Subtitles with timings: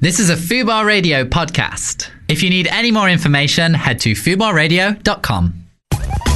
[0.00, 2.08] This is a Fubar Radio podcast.
[2.28, 5.54] If you need any more information, head to fubarradio.com.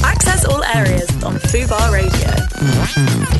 [0.03, 3.33] Access all areas on Fubar Radio.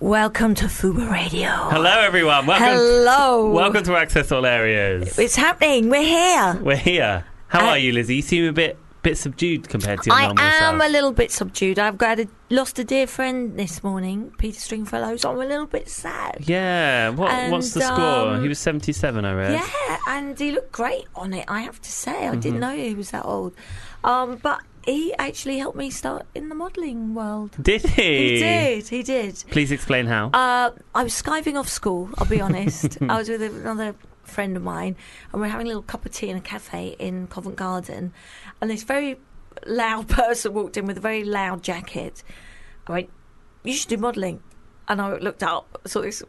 [0.00, 1.48] Welcome to Fubar Radio.
[1.48, 2.46] Hello, everyone.
[2.46, 2.66] Welcome.
[2.66, 3.50] Hello.
[3.50, 5.18] Welcome to Access All Areas.
[5.18, 5.88] It's happening.
[5.88, 6.60] We're here.
[6.62, 7.24] We're here.
[7.48, 8.16] How Uh, are you, Lizzie?
[8.16, 10.88] You seem a bit bit subdued compared to your I normal am self.
[10.88, 11.78] a little bit subdued.
[11.78, 15.66] I've got a, lost a dear friend this morning, Peter Stringfellow, so I'm a little
[15.66, 16.38] bit sad.
[16.40, 17.10] yeah.
[17.10, 18.34] What, what's the score?
[18.34, 19.24] um, he was seventy-seven.
[19.24, 19.52] I read.
[19.52, 21.44] Yeah, and he looked great on it.
[21.46, 22.40] I have to say, I Mm-hmm.
[22.40, 23.54] didn't know he was that old.
[24.02, 27.56] Um, but he actually helped me start in the modelling world.
[27.62, 28.34] Did he?
[28.34, 28.88] He did.
[28.88, 29.44] He did.
[29.50, 30.28] Please explain how.
[30.34, 32.10] Uh, I was skiving off school.
[32.18, 32.98] I'll be honest.
[33.08, 34.96] I was with another friend of mine,
[35.32, 38.12] and we are having a little cup of tea in a cafe in Covent Garden,
[38.64, 39.18] and this very
[39.66, 42.24] loud person walked in with a very loud jacket.
[42.86, 43.10] I went,
[43.62, 44.42] "You should do modelling,"
[44.88, 46.22] and I looked up, saw this.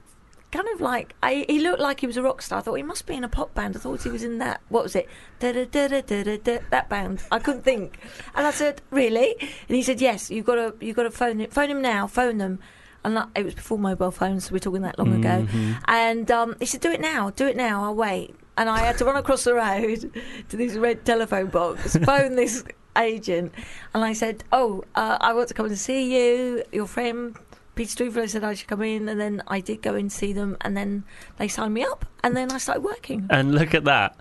[0.52, 2.59] Kind of like I, he looked like he was a rock star.
[2.59, 3.77] I thought he must be in a pop band.
[3.77, 4.59] I thought he was in that.
[4.67, 5.08] What was it?
[5.39, 6.59] Da da da da da da da.
[6.72, 7.23] That band.
[7.31, 8.00] I couldn't think.
[8.36, 10.30] And I said, "Really?" And he said, "Yes.
[10.30, 11.49] You got to you got to phone him.
[11.49, 12.05] Phone him now.
[12.05, 12.59] Phone them."
[13.05, 15.47] And it was before mobile phones, so we're talking that long ago.
[15.86, 17.30] And um, he said, "Do it now.
[17.30, 17.83] Do it now.
[17.86, 20.11] I'll wait." And I had to run across the road
[20.50, 22.64] to this red telephone box, phone this
[22.98, 23.53] agent,
[23.94, 26.64] and I said, "Oh, uh, I want to come and see you.
[26.72, 27.36] Your friend
[27.76, 30.58] Peter Stringfellow said I should come in, and then I did go and see them,
[30.61, 31.03] and then
[31.38, 34.17] they signed me up, and then I started working, and look at that.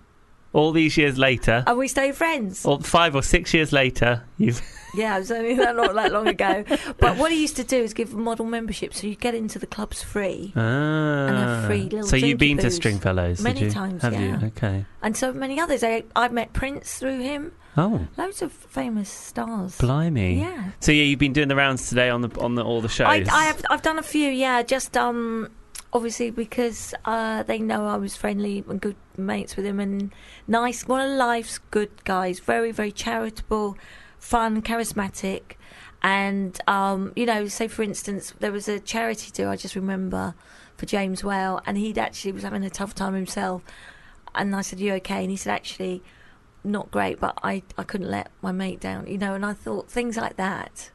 [0.55, 2.65] All these years later, and we stayed friends.
[2.65, 4.63] or five or six years later, you've.
[4.97, 6.65] Yeah, it was only that not that long ago.
[7.01, 9.67] But what he used to do is give model membership, so you get into the
[9.67, 10.53] clubs free.
[10.55, 11.27] Ah.
[11.27, 12.71] have free little so you've been to.
[12.71, 13.41] Stringfellows?
[13.41, 14.41] Many times, Have yeah.
[14.41, 14.47] you?
[14.47, 14.85] Okay.
[15.03, 15.83] and so many others.
[15.83, 17.51] I, I met Prince through him.
[17.77, 19.77] Oh, Loads of famous stars.
[19.79, 20.39] blimey.
[20.39, 20.71] Yeah.
[20.79, 23.09] So yeah, you've been doing the rounds today on the on the all the shows.
[23.09, 23.61] I, I have.
[23.71, 24.31] I've done a few.
[24.31, 25.51] Yeah, just um,
[25.95, 30.13] obviously because uh, they know I was friendly and good mates with him and
[30.49, 30.87] nice.
[30.87, 32.41] One of life's good guys.
[32.41, 33.79] Very, very charitable,
[34.19, 35.53] fun, charismatic,
[36.03, 40.35] and um, you know, say for instance, there was a charity do I just remember
[40.77, 43.63] for James Whale, and he'd actually was having a tough time himself,
[44.35, 46.03] and I said, "You okay?" And he said, "Actually."
[46.67, 49.35] Not great, but I, I couldn't let my mate down, you know.
[49.35, 50.91] And I thought things like that,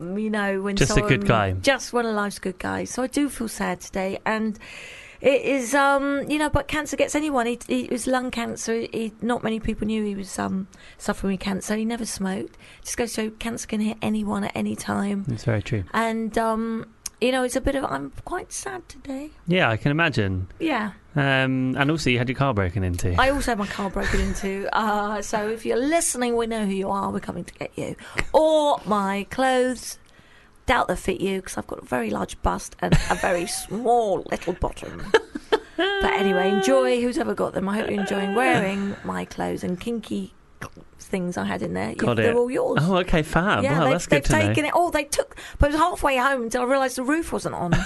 [0.00, 1.52] you know, when Just a good guy.
[1.52, 2.90] just one of life's good guys.
[2.90, 4.58] So I do feel sad today, and
[5.20, 7.46] it is, um, you know, but cancer gets anyone.
[7.46, 8.74] He, he it was lung cancer.
[8.80, 10.66] He, not many people knew he was um,
[10.96, 11.76] suffering with cancer.
[11.76, 12.56] He never smoked.
[12.82, 15.84] Just goes to show cancer can hit anyone at any time, It's very true.
[15.92, 16.86] and um,
[17.20, 17.84] you know, it's a bit of.
[17.84, 19.30] I'm quite sad today.
[19.46, 20.48] Yeah, I can imagine.
[20.58, 23.14] Yeah, Um, and also, you had your car broken into.
[23.20, 24.68] I also had my car broken into.
[24.72, 27.10] Uh, so if you're listening, we know who you are.
[27.10, 27.96] We're coming to get you.
[28.32, 29.98] Or my clothes.
[30.66, 34.24] Doubt they fit you because I've got a very large bust and a very small
[34.30, 35.02] little bottom.
[35.50, 37.00] but anyway, enjoy.
[37.00, 37.68] Who's ever got them?
[37.68, 40.32] I hope you're enjoying wearing my clothes and kinky
[41.00, 41.94] things I had in there.
[42.00, 42.78] You- they're all yours.
[42.82, 43.64] Oh, okay, fab.
[43.64, 44.46] yeah, wow, that's good they've to know.
[44.48, 44.72] taken it.
[44.76, 45.34] Oh, they took.
[45.58, 47.72] But it was halfway home until I realised the roof wasn't on.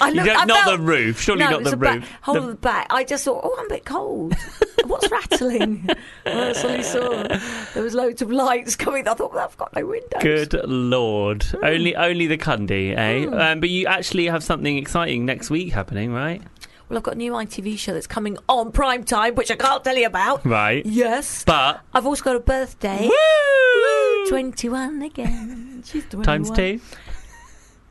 [0.00, 2.12] I You I not felt- the roof, surely no, not the back, roof.
[2.22, 2.86] whole The- back.
[2.90, 4.34] I just thought, oh, I'm a bit cold.
[4.86, 5.84] What's rattling?
[6.26, 7.38] well, that's all I saw.
[7.74, 9.06] There was loads of lights coming.
[9.06, 10.20] I thought, well, I've got no windows.
[10.22, 11.42] Good lord!
[11.44, 11.64] Hmm.
[11.64, 13.26] Only, only the Cundy, eh?
[13.26, 16.42] Um, but you actually have something exciting next week happening, right?
[16.88, 19.82] Well, I've got a new ITV show that's coming on prime time, which I can't
[19.82, 20.44] tell you about.
[20.44, 20.84] Right.
[20.84, 21.44] Yes.
[21.44, 23.08] But I've also got a birthday.
[23.08, 24.28] woo!
[24.28, 25.82] 21 again.
[25.86, 26.24] She's 21.
[26.24, 26.80] times two,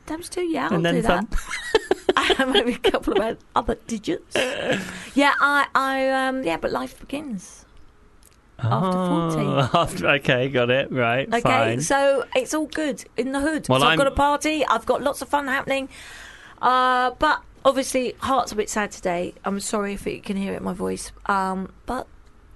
[0.06, 1.28] Times two, yeah, I'll and then do some.
[2.16, 2.48] that.
[2.48, 4.36] Maybe a couple of other digits.
[5.14, 7.64] Yeah, I, I, um, yeah, but life begins.
[8.58, 9.46] After 40.
[9.46, 10.90] Oh, after- okay, got it.
[10.92, 11.26] Right.
[11.28, 11.80] Okay, fine.
[11.80, 13.68] so it's all good in the hood.
[13.68, 14.64] Well, so I've I'm- got a party.
[14.66, 15.88] I've got lots of fun happening.
[16.60, 19.34] Uh, but obviously, heart's a bit sad today.
[19.44, 21.10] I'm sorry if you can hear it in my voice.
[21.26, 22.06] Um, but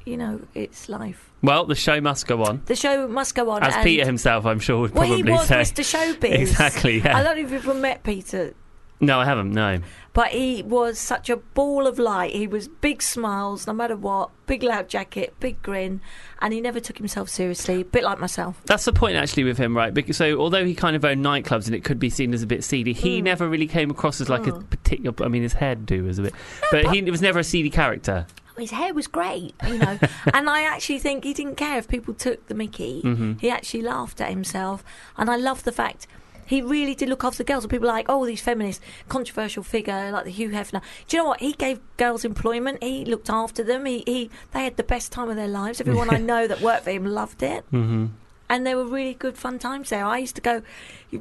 [0.04, 1.30] you know, it's life.
[1.46, 2.62] Well, the show must go on.
[2.66, 3.62] The show must go on.
[3.62, 5.56] As Peter himself, I'm sure, would well, probably he was say.
[5.60, 6.16] Mr.
[6.18, 6.32] Showbiz.
[6.40, 7.16] Exactly, yeah.
[7.16, 8.54] I don't know if you've ever met Peter.
[8.98, 9.52] No, I haven't.
[9.52, 9.78] No.
[10.14, 12.32] But he was such a ball of light.
[12.34, 16.00] He was big smiles, no matter what, big loud jacket, big grin,
[16.40, 17.82] and he never took himself seriously.
[17.82, 18.58] A bit like myself.
[18.64, 19.92] That's the point, actually, with him, right?
[19.92, 22.46] Because so, although he kind of owned nightclubs and it could be seen as a
[22.46, 23.24] bit seedy, he Mm.
[23.24, 24.70] never really came across as like a Mm.
[24.70, 25.14] particular.
[25.22, 26.34] I mean, his hairdo was a bit,
[26.72, 28.26] but he was never a seedy character.
[28.58, 29.98] His hair was great, you know,
[30.34, 33.00] and I actually think he didn't care if people took the Mickey.
[33.00, 34.84] hmm He actually laughed at himself,
[35.16, 36.06] and I love the fact
[36.46, 37.64] he really did look after the girls.
[37.64, 40.80] And people are like, oh, these feminists, controversial figure like the Hugh Hefner.
[41.08, 41.40] Do you know what?
[41.40, 42.82] He gave girls employment.
[42.82, 43.84] He looked after them.
[43.84, 45.80] He, he they had the best time of their lives.
[45.80, 47.64] Everyone I know that worked for him loved it.
[47.70, 48.06] hmm
[48.48, 50.04] and there were really good fun times there.
[50.04, 50.62] I used to go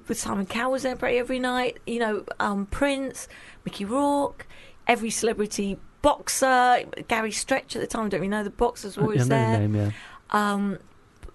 [0.08, 1.80] with Simon Cowell was there pretty every night.
[1.88, 3.28] You know, um, Prince,
[3.66, 4.46] Mickey Rourke,
[4.86, 8.06] every celebrity boxer, Gary Stretch at the time.
[8.06, 9.60] I don't really know the boxers were always I know there.
[9.60, 9.92] name, yeah.
[10.30, 10.78] Um,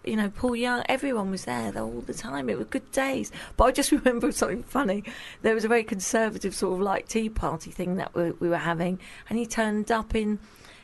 [0.04, 2.48] you know, Paul Young, everyone was there all the time.
[2.48, 3.32] It were good days.
[3.56, 5.02] But I just remember something funny.
[5.42, 8.58] There was a very conservative sort of like tea party thing that we, we were
[8.58, 10.38] having, and he turned up in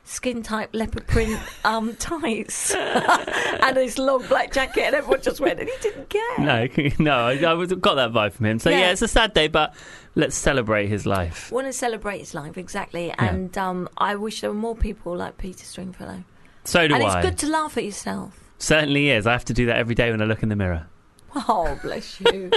[0.07, 5.61] skin type leopard print um, tights and his long black jacket, and everyone just went,
[5.61, 6.39] and he didn't care.
[6.39, 6.67] No,
[6.99, 8.59] no, I, I got that vibe from him.
[8.59, 8.79] So yeah.
[8.79, 8.93] Yeah.
[8.93, 9.75] it's a sad day, but
[10.15, 11.53] let's celebrate his life.
[11.53, 15.37] Want to celebrate his life exactly, and um, I wish there were more people like
[15.37, 16.25] Peter Stringfellow.
[16.65, 17.21] So do and I.
[17.21, 18.41] it's good to laugh at yourself.
[18.59, 19.27] Certainly is.
[19.27, 20.87] I have to do that every day when I look in the mirror.
[21.35, 22.51] Oh, bless you.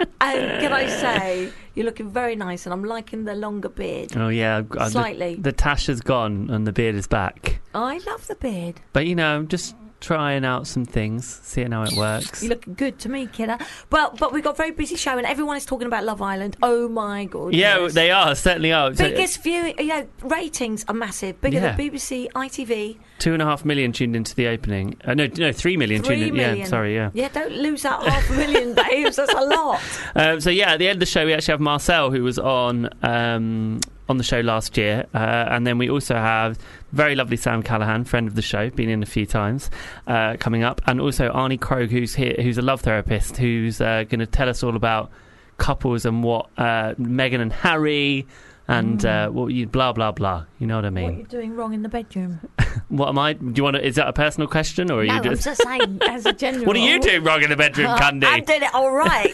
[0.20, 4.16] and can I say, you're looking very nice, and I'm liking the longer beard.
[4.16, 5.36] Oh yeah, Slightly.
[5.36, 7.60] The, the tash has gone and the beard is back.
[7.74, 8.80] I love the beard.
[8.92, 12.42] But you know, I'm just trying out some things, seeing how it works.
[12.42, 13.58] You're looking good to me, kidder.
[13.92, 16.56] Well, but we've got a very busy show, and everyone is talking about Love Island.
[16.62, 17.54] Oh my god!
[17.54, 17.94] yeah, yes.
[17.94, 18.94] they are certainly are.
[18.94, 21.40] So, Biggest viewing, you know, ratings are massive.
[21.40, 21.76] Bigger Yeah.
[21.76, 22.98] than BBC, ITV.
[23.18, 24.96] two and a half million tuned into the opening.
[25.04, 26.56] Uh, no, no, three million Three tuned in.
[26.58, 27.10] Yeah, sorry, yeah.
[27.12, 29.16] Yeah, don't lose that half a million, babes.
[29.16, 29.80] That's a lot.
[30.14, 32.38] Um, so yeah, at the end of the show, we actually have Marcel, who was
[32.38, 36.58] on um, on the show last year, uh, and then we also have
[36.92, 39.70] very lovely Sam Callahan, friend of the show, been in a few times,
[40.06, 44.04] uh, coming up, and also Arnie Krogh, who's here, who's a love therapist, who's uh,
[44.08, 45.10] going to tell us all about
[45.58, 48.26] couples and what uh, Meghan and Harry.
[48.68, 51.04] And uh, what you blah blah blah, you know what I mean?
[51.04, 52.38] What you're you doing wrong in the bedroom?
[52.88, 53.32] What am I?
[53.32, 53.84] Do you want to?
[53.84, 55.44] Is that a personal question, or are no, you I'm just?
[55.44, 56.66] just saying, as a general.
[56.66, 58.26] What are you doing wrong in the bedroom, Uh, Cundy?
[58.26, 59.32] I'm doing it all right.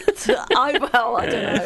[0.55, 1.65] I well, I don't know.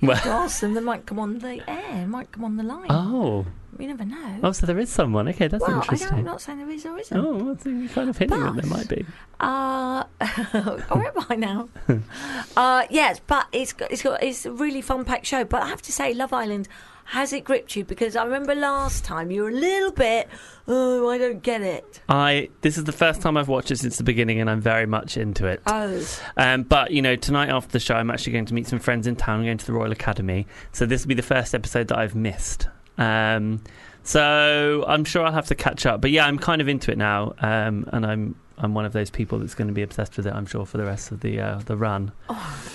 [0.00, 0.74] You Well- have to ask them.
[0.74, 2.06] They might come on the air.
[2.06, 2.86] Might come on the line.
[2.88, 3.46] oh,
[3.78, 4.40] You never know.
[4.42, 5.28] oh, so there is someone.
[5.28, 6.08] Okay, that's well, interesting.
[6.08, 7.16] don't, I'm not saying there is or isn't.
[7.16, 9.06] Oh, so you're kind of hinting that there might be.
[9.40, 10.04] Uh,
[10.90, 11.68] or am I now?
[12.56, 15.44] uh, yes, but it's got, it's got it's a really fun packed show.
[15.44, 16.68] But I have to say, Love Island
[17.08, 20.28] has it gripped you because I remember last time you were a little bit.
[20.66, 22.00] Oh, I don't get it.
[22.08, 24.86] I this is the first time I've watched it since the beginning, and I'm very
[24.86, 25.62] much into it.
[25.66, 26.04] Oh,
[26.36, 29.06] Um, but you know, tonight after the show, I'm actually going to meet some friends
[29.06, 29.40] in town.
[29.40, 32.14] I'm going to the Royal Academy, so this will be the first episode that I've
[32.14, 32.68] missed.
[32.98, 33.60] Um,
[34.02, 36.00] so I'm sure I'll have to catch up.
[36.00, 39.08] But yeah, I'm kind of into it now, um, and I'm I'm one of those
[39.10, 40.32] people that's going to be obsessed with it.
[40.32, 42.12] I'm sure for the rest of the uh, the run.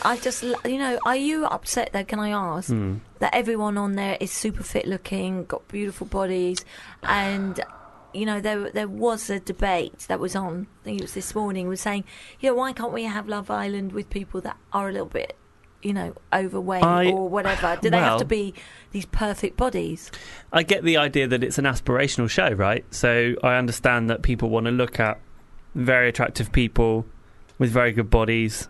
[0.03, 2.03] I just you know, are you upset though?
[2.05, 2.97] Can I ask Hmm.
[3.19, 6.63] that everyone on there is super fit looking, got beautiful bodies,
[7.03, 7.59] and.
[8.15, 10.67] You know, there there was a debate that was on.
[10.81, 11.67] I think it was this morning.
[11.67, 12.03] Was saying,
[12.39, 15.35] you know, why can't we have Love Island with people that are a little bit,
[15.83, 17.77] you know, overweight I- or whatever?
[17.81, 18.53] Do they have to be
[18.91, 20.11] these perfect bodies?
[20.51, 22.85] I get the idea that it's an aspirational show, right?
[22.93, 25.19] So I understand that people want to look at
[25.75, 27.05] very attractive people
[27.57, 28.69] with very good bodies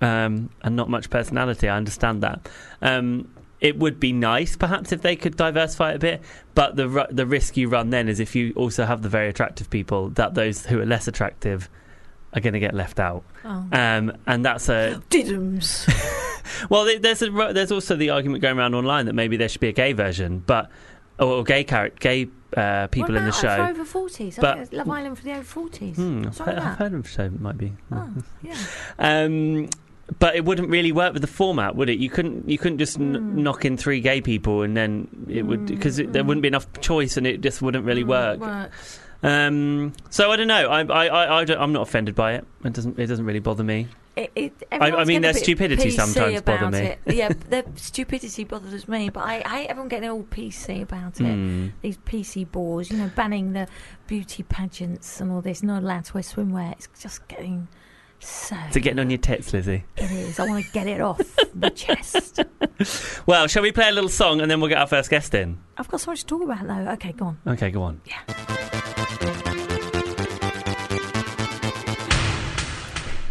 [0.00, 1.68] um, and not much personality.
[1.68, 2.48] I understand that.
[2.82, 3.28] Um,
[3.60, 6.22] it would be nice, perhaps, if they could diversify it a bit.
[6.54, 9.68] But the the risk you run then is if you also have the very attractive
[9.68, 11.68] people, that those who are less attractive
[12.34, 13.24] are going to get left out.
[13.44, 13.66] Oh.
[13.72, 15.88] Um, and that's a Diddums.
[16.70, 19.68] well, there's a, there's also the argument going around online that maybe there should be
[19.68, 20.70] a gay version, but
[21.18, 23.56] or gay character, gay uh, people in the show.
[23.56, 25.96] For over forties, But- Love Island for the over forties.
[25.96, 27.72] Hmm, I've, heard, I've heard of show that might be.
[27.92, 28.08] Oh,
[28.42, 28.56] yeah.
[28.98, 29.68] Um,
[30.18, 31.98] but it wouldn't really work with the format, would it?
[31.98, 33.14] You couldn't you couldn't just Hmm.
[33.16, 36.66] n- knock in three gay people and then it would because there wouldn't be enough
[36.80, 38.40] choice and it just wouldn't really Mm, work.
[38.40, 38.70] work.
[39.22, 40.68] Um, so I don't know.
[40.68, 42.46] I I, I, I I'm not offended by it.
[42.64, 43.88] It doesn't it doesn't really bother me.
[44.16, 46.78] It, it, I everyone's mean, their stupidity PC sometimes bother me.
[47.06, 47.14] It.
[47.14, 51.24] Yeah, their stupidity bothers me, but I, I hate everyone getting all PC about it.
[51.24, 51.68] Hmm.
[51.82, 53.68] These PC bores, you know, banning the
[54.08, 56.72] beauty pageants and all this, not allowed to wear swimwear.
[56.72, 57.68] It's just getting
[58.18, 58.56] so.
[58.72, 59.84] To getting on your tits, Lizzie.
[59.96, 60.40] It is.
[60.40, 61.20] I want to get it off
[61.54, 62.40] my chest.
[63.26, 65.58] Well, shall we play a little song and then we'll get our first guest in?
[65.76, 66.92] I've got so much to talk about though.
[66.92, 67.38] Okay, go on.
[67.46, 68.00] Okay, go on.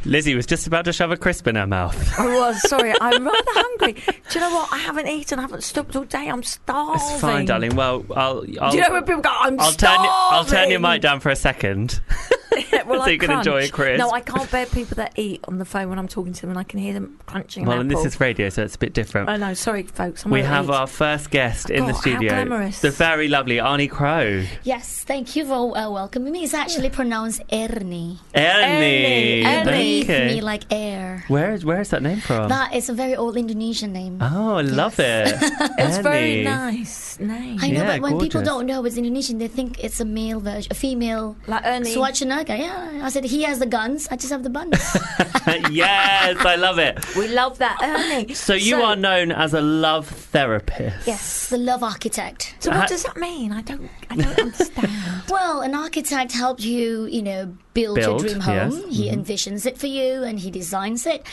[0.08, 2.18] Lizzie was just about to shove a crisp in her mouth.
[2.18, 2.94] I was sorry.
[3.02, 3.94] I'm rather hungry.
[3.94, 4.72] Do you know what?
[4.72, 5.38] I haven't eaten.
[5.38, 6.30] I haven't stopped all day.
[6.30, 7.02] I'm starving.
[7.02, 7.76] It's fine, darling.
[7.76, 8.46] Well, I'll.
[8.62, 9.30] I'll Do you know when people go?
[9.30, 10.06] I'm I'll turn, starving.
[10.06, 12.00] you, I'll turn your mic down for a second.
[12.86, 13.70] well, so I you can enjoy crunch.
[13.70, 14.00] a crisp.
[14.00, 16.52] No, I can't bear people that eat on the phone when I'm talking to them,
[16.52, 17.66] and I can hear them crunching.
[17.66, 19.30] well, an and this is radio, so it's a bit different.
[19.30, 19.54] I know.
[19.54, 20.26] Sorry, folks.
[20.26, 20.72] I'm we have eat.
[20.72, 22.30] our first guest in the God, how studio.
[22.30, 22.82] glamorous.
[22.82, 24.48] The very lovely Arnie Krogh.
[24.64, 26.44] Yes, thank you for uh, welcoming me.
[26.44, 28.20] It's actually pronounced Ernie.
[28.36, 29.46] Ernie.
[29.46, 29.97] Ernie.
[30.06, 30.36] Breathe Okay.
[30.36, 31.24] me like air.
[31.27, 32.50] Where is where is that name from?
[32.50, 34.20] That is a very old Indonesian name.
[34.22, 35.36] oh, I love it.
[35.77, 36.44] It's very Ernie.
[36.44, 37.58] nice name.
[37.62, 40.39] I know, Yeah, but when people don't know it's Indonesian, they think it's a male
[40.39, 41.94] version, a female Like Ernie.
[41.96, 42.58] Schwarzenegger.
[42.58, 43.01] Yeah.
[43.06, 44.08] I said, he has the guns.
[44.12, 44.77] I just have the buns.
[45.72, 46.98] yes, I love it.
[47.16, 48.34] We love that, Ernie.
[48.34, 51.08] So you are known as a love therapist.
[51.08, 52.56] yes, the love architect.
[52.60, 53.51] So Ha- what does that mean?
[53.51, 53.89] I don't.
[54.10, 54.89] I don't understand.
[55.29, 58.55] Well, an architect helps you, you know, build, Build, your dream home.
[58.55, 58.74] yes.
[58.75, 58.89] Mm-hmm.
[58.89, 61.25] He envisions it for you and he designs it,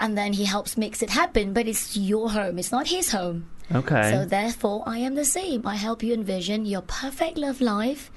[0.00, 1.52] and then he helps makes it happen.
[1.52, 2.58] But it's your home.
[2.58, 3.50] It's not his home.
[3.72, 4.10] Okay.
[4.10, 5.66] So therefore, I am the same.
[5.66, 8.10] I help you envision your perfect love life,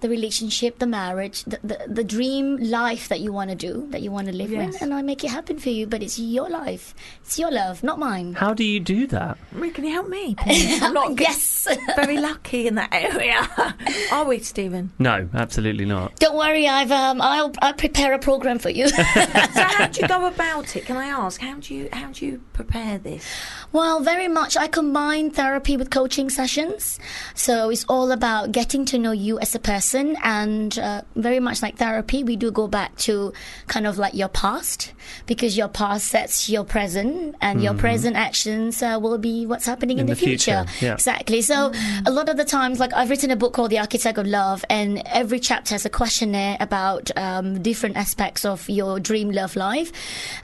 [0.00, 4.02] the relationship, the marriage, the the, the dream life that you want to do, that
[4.02, 4.74] you want to live Yes.
[4.74, 5.86] with, and I make it happen for you.
[5.86, 6.94] But it's your life.
[7.24, 8.34] It's your love, not mine.
[8.34, 9.38] How do you do that?
[9.52, 10.34] Marie, Can you help me?
[10.38, 10.82] please?
[10.82, 11.66] I'm not yes.
[11.96, 13.48] very lucky in that area.
[14.12, 14.92] Are we, Stephen?
[14.98, 16.16] No, absolutely not.
[16.18, 16.66] Don't worry.
[16.68, 17.20] I've um.
[17.20, 18.88] I'll I'll prepare a program for you.
[18.88, 20.84] So how do you go about it?
[20.86, 21.40] Can I ask?
[21.40, 23.24] How do you how do you prepare this?
[23.72, 24.56] Well, very much.
[24.56, 26.98] I combine therapy with coaching sessions.
[27.34, 31.62] So it's all about getting to know you as a person, and uh, very much
[31.62, 33.32] like therapy, we do go back to
[33.66, 34.92] kind of like your past
[35.26, 39.98] because your past sets your present, and your present actions uh, will be what's happening
[39.98, 40.94] in, In the, the future, yeah.
[40.94, 41.42] Exactly.
[41.42, 41.72] So
[42.04, 44.64] a lot of the times, like I've written a book called The Architect of Love,
[44.68, 49.92] and every chapter has a questionnaire about um, different aspects of your dream love life.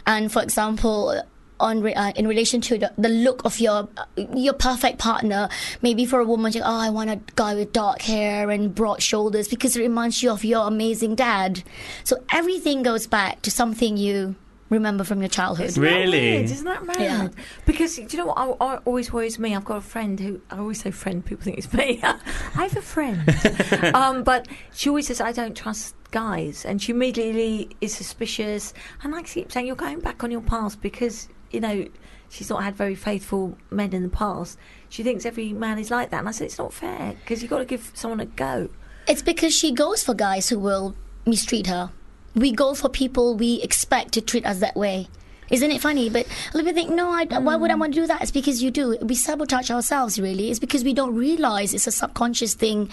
[0.07, 1.23] And for example,
[1.61, 3.89] on re- uh, in relation to the, the look of your
[4.35, 5.49] your perfect partner,
[5.81, 9.03] maybe for a woman, you oh, I want a guy with dark hair and broad
[9.03, 11.63] shoulders because it reminds you of your amazing dad.
[12.05, 14.35] So everything goes back to something you
[14.71, 15.67] remember from your childhood.
[15.67, 16.19] Isn't Really?
[16.19, 16.45] weird?
[16.45, 16.99] Isn't that mad?
[16.99, 17.29] Yeah.
[17.67, 19.55] Because do you know what I, I always worries me?
[19.55, 21.25] I've got a friend who I always say friend.
[21.25, 22.01] People think it's me.
[22.03, 22.19] I
[22.55, 23.23] have a friend,
[23.95, 28.73] um, but she always says I don't trust guys, and she immediately is suspicious.
[29.03, 31.87] And I keep saying you're going back on your past because you know
[32.29, 34.59] she's not had very faithful men in the past.
[34.89, 37.51] She thinks every man is like that, and I said it's not fair because you've
[37.51, 38.69] got to give someone a go.
[39.07, 40.95] It's because she goes for guys who will
[41.27, 41.91] mistreat her.
[42.35, 45.09] We go for people we expect to treat us that way.
[45.53, 46.09] Isn't it funny?
[46.09, 48.23] But a of people think, no, I, why would I want to do that?
[48.23, 48.97] It's because you do.
[49.03, 50.51] We sabotage ourselves, really.
[50.51, 52.91] It's because we don't realize it's a subconscious thing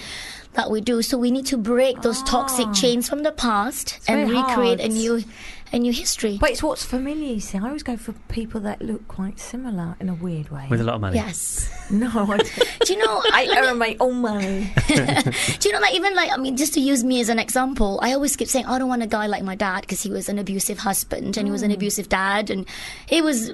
[0.53, 1.01] that we do.
[1.01, 2.73] So we need to break those toxic ah.
[2.73, 5.23] chains from the past and very recreate a new,
[5.71, 6.37] a new history.
[6.39, 7.33] But it's what's familiar.
[7.33, 10.67] You see, I always go for people that look quite similar in a weird way.
[10.69, 11.15] With a lot of money.
[11.15, 11.69] yes.
[11.91, 12.79] no, I don't.
[12.85, 13.21] Do you know?
[13.31, 14.73] I earn my own money.
[14.87, 17.99] Do you know, like, even like, I mean, just to use me as an example,
[18.01, 20.29] I always keep saying, I don't want a guy like my dad because he was
[20.29, 22.65] an abusive husband and he was an abusive dad and
[23.07, 23.51] he was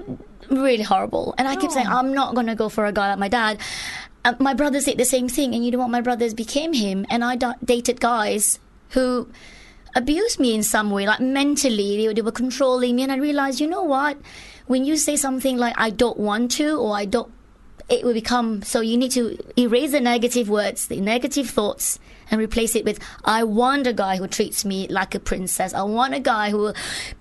[0.50, 1.36] really horrible.
[1.38, 3.60] And I keep saying, I'm not going to go for a guy like my dad.
[4.24, 5.90] Uh, my brothers did the same thing, and you know what?
[5.90, 8.58] My brothers became him, and I da- dated guys
[8.90, 9.30] who
[9.96, 11.98] abused me in some way, like mentally.
[11.98, 14.18] They, they were controlling me, and I realized, you know what?
[14.68, 17.32] When you say something like "I don't want to" or "I don't,"
[17.90, 18.82] it will become so.
[18.82, 22.00] You need to erase the negative words, the negative thoughts,
[22.32, 25.74] and replace it with "I want a guy who treats me like a princess.
[25.74, 26.76] I want a guy who will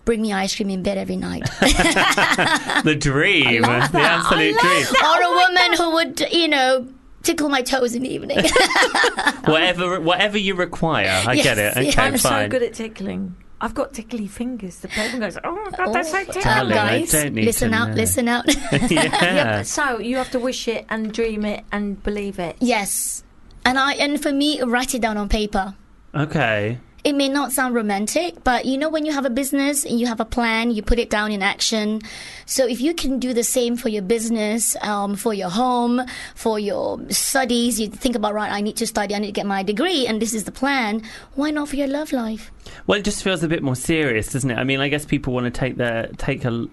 [0.04, 1.48] bring me ice cream in bed every night."
[2.84, 3.62] The dream.
[3.62, 4.86] The absolute dream.
[5.04, 6.88] or a woman who would, you know,
[7.24, 8.38] tickle my toes in the evening.
[9.46, 11.22] Whatever whatever you require.
[11.26, 11.72] I get it.
[11.74, 11.98] Yes, Okay, yes.
[11.98, 13.36] I'm so good at tickling.
[13.60, 14.78] I've got tickly fingers.
[14.80, 17.70] The person goes, "Oh my god, that's so tickly." Darling, I guys, don't need listen
[17.70, 17.94] to out, know.
[17.94, 18.44] listen out.
[18.90, 18.90] yeah.
[18.90, 22.56] Yeah, so you have to wish it and dream it and believe it.
[22.60, 23.22] yes.
[23.66, 25.74] And I and for me, write it down on paper.
[26.14, 26.78] Okay.
[27.04, 30.06] It may not sound romantic, but you know when you have a business and you
[30.06, 32.00] have a plan, you put it down in action.
[32.46, 36.00] So if you can do the same for your business, um, for your home,
[36.34, 39.44] for your studies, you think about right, I need to study, I need to get
[39.44, 41.02] my degree, and this is the plan.
[41.34, 42.50] Why not for your love life?
[42.86, 44.56] Well, it just feels a bit more serious, doesn't it?
[44.56, 46.66] I mean, I guess people want to take their take a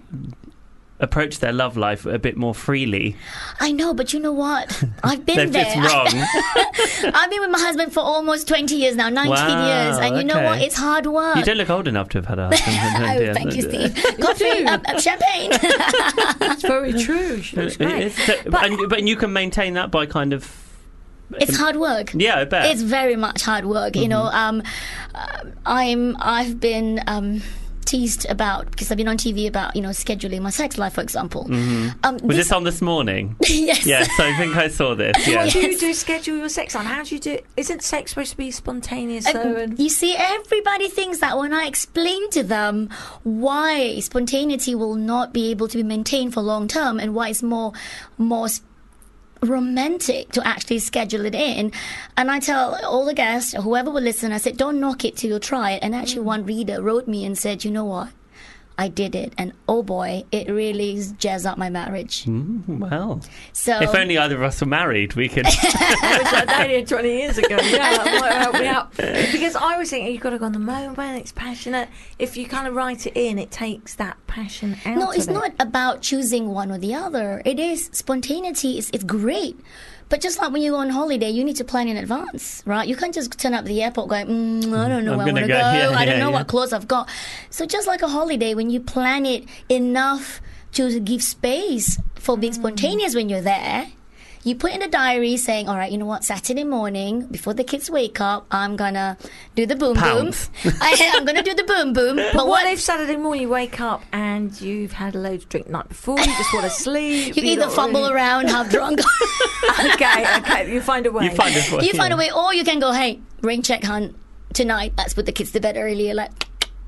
[1.01, 3.15] approach their love life a bit more freely.
[3.59, 4.83] I know, but you know what?
[5.03, 5.65] I've been They've there.
[5.65, 6.07] just wrong.
[7.13, 9.97] I've been with my husband for almost 20 years now, 19 Wow, years.
[9.97, 10.61] And you know what?
[10.61, 11.35] It's hard work.
[11.37, 13.29] you don't look old enough to have had a husband.
[13.29, 14.17] oh, thank you, Steve.
[14.21, 15.51] Coffee, um, um, champagne.
[16.39, 17.41] That's very true.
[17.41, 18.05] She looks great.
[18.07, 20.57] It's- so- But- and, but you can maintain that by kind of
[21.39, 22.11] it's hard work.
[22.13, 22.71] yeah, I bet.
[22.71, 23.95] It's very much hard work.
[23.95, 24.61] You know, um,
[25.15, 27.41] uh, I'm I've been um,
[27.91, 31.01] teased about because I've been on TV about you know scheduling my sex life, for
[31.01, 31.43] example.
[32.03, 33.35] Um, Was this on this morning?
[33.47, 33.85] yes.
[33.85, 35.15] yes, I think I saw this.
[35.35, 35.93] What do you do?
[35.93, 36.85] Schedule your sex on?
[36.85, 37.39] How do you do?
[37.57, 39.27] Isn't sex supposed to be spontaneous?
[39.27, 39.55] Uh, though?
[39.63, 42.89] And You see, everybody thinks that when I explain to them
[43.23, 47.43] why spontaneity will not be able to be maintained for long term and why it's
[47.43, 47.73] more
[48.17, 48.61] more s-
[49.41, 51.71] romantic to actually schedule it in,
[52.17, 55.31] and I tell all the guests, whoever will listen, I said, don't knock it till
[55.31, 55.83] you try it.
[55.83, 56.25] And actually, mm.
[56.25, 58.09] one reader wrote me and said, you know what?
[58.81, 62.25] I did it, and oh boy, it really jazzed up my marriage.
[62.25, 63.21] Mm, well,
[63.53, 65.45] So if only either of us were married, we could.
[65.63, 67.57] I was like 20 years ago.
[67.61, 68.97] Yeah, that might help me out.
[68.97, 71.89] Because I was thinking you've got to go on the moment when it's passionate.
[72.17, 74.97] If you kind of write it in, it takes that passion out.
[74.97, 75.33] No, it's of it.
[75.33, 77.43] not about choosing one or the other.
[77.45, 78.79] It is spontaneity.
[78.79, 79.59] It's, it's great.
[80.11, 82.85] But just like when you go on holiday, you need to plan in advance, right?
[82.85, 85.27] You can't just turn up at the airport going, mm, I don't know I'm where
[85.27, 85.53] I want to go." go.
[85.57, 86.35] Yeah, I don't yeah, know yeah.
[86.35, 87.07] what clothes I've got.
[87.49, 90.41] So just like a holiday, when you plan it enough
[90.73, 93.87] to give space for being spontaneous when you're there,
[94.43, 97.63] you put in a diary saying, all right, you know what, Saturday morning, before the
[97.63, 99.17] kids wake up, I'm going to
[99.55, 100.49] do the boom Pounce.
[100.63, 100.73] boom.
[100.81, 102.15] I, I'm going to do the boom boom.
[102.15, 105.41] But, But what what if Saturday morning you wake up and you've had a load
[105.41, 107.35] of drink the night before, you just want to sleep?
[107.35, 108.99] you either fumble really- around, half drunk.
[109.93, 111.25] okay, okay, you find a way.
[111.25, 111.83] you find a way.
[111.85, 112.15] you find yeah.
[112.15, 114.15] a way, or you can go, hey, rain check hunt
[114.53, 114.93] tonight.
[114.97, 116.13] Let's put the kids to bed earlier.
[116.13, 116.31] Like,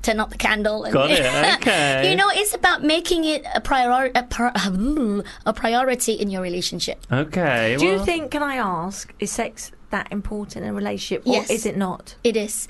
[0.04, 0.84] turn up the candle.
[0.84, 1.20] And, Got it,
[1.60, 2.10] okay.
[2.10, 4.52] you know, it's about making it a prior a, pri-
[5.46, 7.04] a priority in your relationship.
[7.10, 7.76] Okay.
[7.78, 8.30] Do you think?
[8.30, 9.12] Can I ask?
[9.18, 11.50] Is sex that important in a relationship, or Yes.
[11.50, 12.16] is it not?
[12.24, 12.68] It is,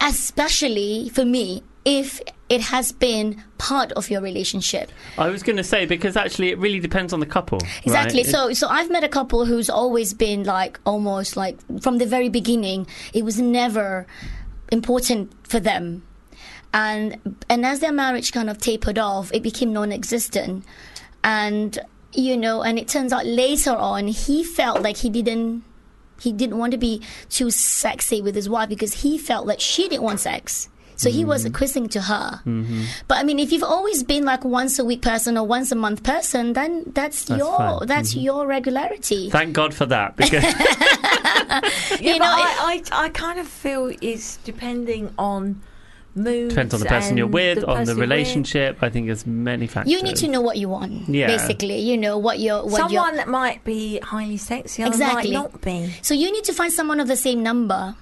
[0.00, 4.90] especially for me, if it has been part of your relationship.
[5.18, 7.58] I was going to say because actually it really depends on the couple.
[7.84, 8.22] Exactly.
[8.22, 8.26] right?
[8.30, 12.28] So, so I've met a couple who's always been like almost like from the very
[12.28, 12.86] beginning.
[13.12, 14.06] It was never
[14.72, 16.02] important for them,
[16.74, 20.64] and and as their marriage kind of tapered off, it became non-existent,
[21.22, 21.78] and
[22.12, 25.64] you know, and it turns out later on he felt like he didn't.
[26.20, 29.88] He didn't want to be too sexy with his wife because he felt like she
[29.88, 30.68] didn't want sex.
[30.96, 31.54] So he was mm-hmm.
[31.54, 32.40] quizzing to her.
[32.46, 32.84] Mm-hmm.
[33.08, 35.74] But I mean, if you've always been like once a week person or once a
[35.74, 37.86] month person, then that's, That's your fine.
[37.88, 38.20] that's mm-hmm.
[38.20, 39.28] your regularity.
[39.28, 43.92] Thank God for that because Yeah, You but know, I, I, I kind of feel
[44.00, 45.60] it's depending on
[46.14, 46.48] mood.
[46.50, 48.00] depends on the person you're with, on the person you're with.
[48.10, 48.78] relationship.
[48.82, 49.92] I think there's many factors.
[49.92, 51.08] you need to know what you want.
[51.08, 51.26] Yeah.
[51.28, 52.88] Basically, you know what you're what you're.
[53.02, 55.32] Someone that might be highly sexy, Exactly.
[55.32, 55.92] might not be.
[56.02, 57.96] So you need to find someone of the same number.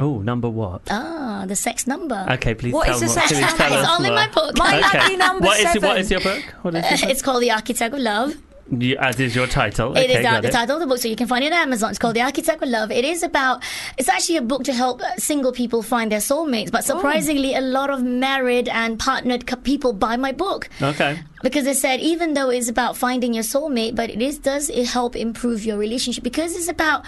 [0.00, 0.82] Oh, number what?
[0.90, 2.24] Ah, the sex number.
[2.30, 3.56] Okay, please What tell is the sex please number?
[3.56, 4.56] tell it's us all in my book.
[4.56, 4.98] My Okay.
[4.98, 5.88] lucky number What is it- seven.
[5.88, 6.42] what is your book?
[6.62, 7.10] What is it?
[7.10, 8.34] it's called The Architect of Love.
[8.70, 9.96] You, as is your title.
[9.96, 10.52] It is okay, the, got the it.
[10.52, 11.90] title of the book, so you can find it on Amazon.
[11.90, 12.90] It's called The Architect of Love.
[12.90, 13.62] It is about,
[13.96, 16.72] it's actually a book to help uh, single people find their soulmates, Oh.
[16.72, 20.68] but surprisingly, a lot of married and partnered people buy my book.
[20.82, 21.20] Okay.
[21.42, 24.86] Because I said, even though it's about finding your soulmate, but it is does it
[24.88, 27.04] help improve your relationship because it's about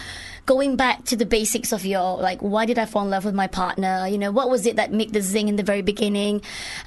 [0.47, 3.35] going back to the basics of your like, why did I fall in love with
[3.35, 4.07] my partner?
[4.09, 6.43] You know, what was it that made the zing in the very beginning?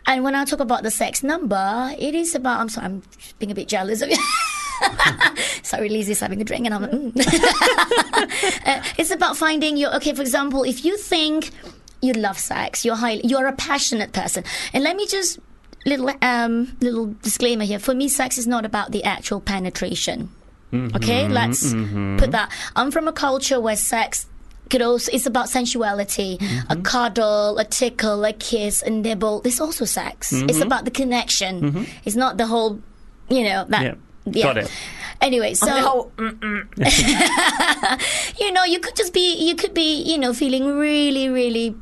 [0.07, 2.59] And when I talk about the sex number, it is about.
[2.62, 3.03] I'm sorry, I'm
[3.39, 4.17] being a bit jealous of you.
[5.63, 6.81] sorry, Lizzie's having a drink, and I'm.
[6.81, 7.13] like, mm.
[8.65, 10.13] Uh, it's about finding your okay.
[10.13, 11.51] For example, if you think
[12.01, 14.43] you love sex, you're highly, you're a passionate person,
[14.73, 15.39] and let me just
[15.85, 17.79] little um little disclaimer here.
[17.79, 20.29] For me, sex is not about the actual penetration.
[20.73, 22.51] Okay, let's put that.
[22.75, 24.25] I'm from a culture where sex
[24.69, 26.39] could also it's about sensuality.
[26.69, 29.41] A cuddle, a tickle, a kiss, a nibble.
[29.45, 30.31] It's also sex.
[30.33, 31.85] It's about the connection.
[32.05, 32.81] It's not the whole,
[33.29, 33.83] you know that.
[33.83, 33.93] Yeah.
[34.31, 34.71] Got it.
[35.21, 36.67] Anyway, so The whole, mm,
[38.39, 41.75] you know, you could just be, you could be, you know, feeling really, really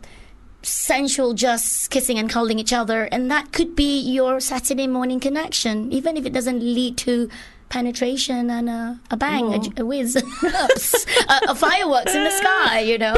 [0.63, 5.91] sensual, just kissing and holding each other, and that could be your Saturday morning connection,
[5.91, 7.30] even if it doesn't lead to
[7.69, 12.97] penetration and a, a bang, a, a whiz, a, a fireworks in the sky, you
[12.97, 13.15] know.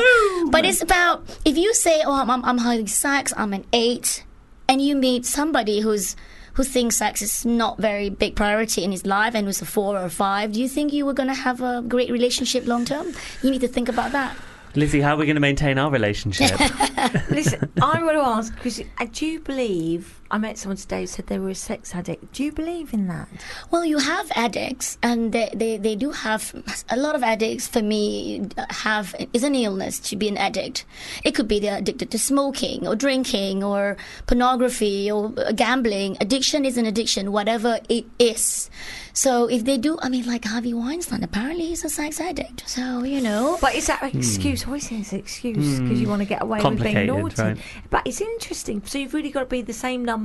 [0.51, 4.23] But it's about if you say, "Oh, I'm, I'm, I'm highly sex, I'm an eight,
[4.69, 6.15] and you meet somebody who's
[6.53, 9.97] who thinks sex is not very big priority in his life and was a four
[9.97, 12.85] or a five, do you think you were going to have a great relationship long
[12.85, 13.13] term?
[13.41, 14.35] You need to think about that.
[14.75, 16.59] Lizzie, how are we going to maintain our relationship?
[17.29, 20.19] Listen, I want to ask because I do believe?
[20.33, 22.33] I met someone today who said they were a sex addict.
[22.33, 23.27] Do you believe in that?
[23.69, 26.55] Well, you have addicts, and they, they, they do have
[26.89, 27.67] a lot of addicts.
[27.67, 30.85] For me, have is an illness to be an addict.
[31.23, 36.17] It could be they're addicted to smoking or drinking or pornography or gambling.
[36.19, 38.71] Addiction is an addiction, whatever it is.
[39.15, 42.67] So if they do, I mean, like Harvey Weinstein, apparently he's a sex addict.
[42.67, 44.17] So you know, But is that an hmm.
[44.17, 44.65] excuse?
[44.65, 46.09] Always say an excuse because you hmm.
[46.09, 47.41] want to get away with being Complicated, naughty.
[47.43, 47.57] right.
[47.91, 48.81] But it's interesting.
[48.83, 50.22] So you've really got to be the same number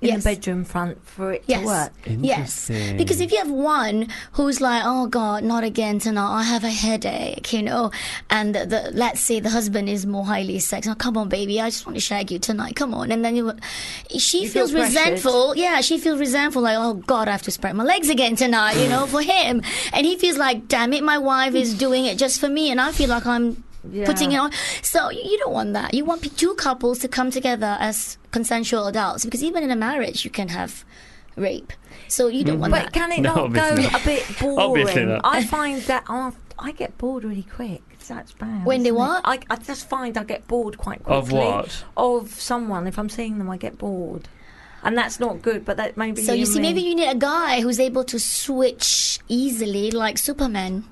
[0.00, 0.24] in Yes.
[0.24, 1.60] the bedroom front for it Yes.
[1.60, 1.92] to work.
[2.20, 2.68] Yes.
[2.98, 6.68] Because if you have one who's like, oh God, not again tonight, I have a
[6.70, 7.90] headache, you know,
[8.28, 11.58] and the, the let's say the husband is more highly sexual, oh, come on, baby,
[11.58, 13.10] I just want to shag you tonight, come on.
[13.12, 13.54] And then you,
[14.18, 14.94] she You feels pressured.
[14.94, 15.56] resentful.
[15.56, 18.74] Yeah, she feels resentful, like, oh God, I have to spread my legs again tonight,
[18.76, 19.62] you know, for him.
[19.94, 22.70] And he feels like, damn it, my wife is doing it just for me.
[22.70, 24.06] And I feel like I'm Yeah.
[24.06, 24.50] putting it on.
[24.82, 25.94] So you you don't want that.
[25.94, 30.24] You want two couples to come together as consensual adults because even in a marriage
[30.24, 30.84] you can have
[31.36, 31.72] rape.
[32.08, 32.92] So you don't want But that.
[32.92, 34.00] But can it No, not go not.
[34.02, 35.20] a bit boring?
[35.24, 36.04] I find that
[36.58, 37.82] I get bored really quick.
[38.06, 38.66] That's bad.
[38.66, 39.22] When they what?
[39.24, 41.16] I, I just find I get bored quite quickly.
[41.18, 41.84] Of what?
[41.96, 42.86] Of someone.
[42.86, 44.28] If I'm seeing them, I get bored.
[44.82, 47.14] And that's not good, but that maybe So you see, and maybe you need a
[47.14, 50.84] guy who's able to switch easily, like Superman.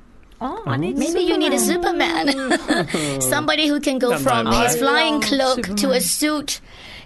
[0.44, 2.26] Oh, I need Maybe you need a Superman.
[2.32, 4.80] Superman, somebody who can go That from might his work.
[4.82, 5.22] flying Love
[5.62, 6.60] cloak to a suit,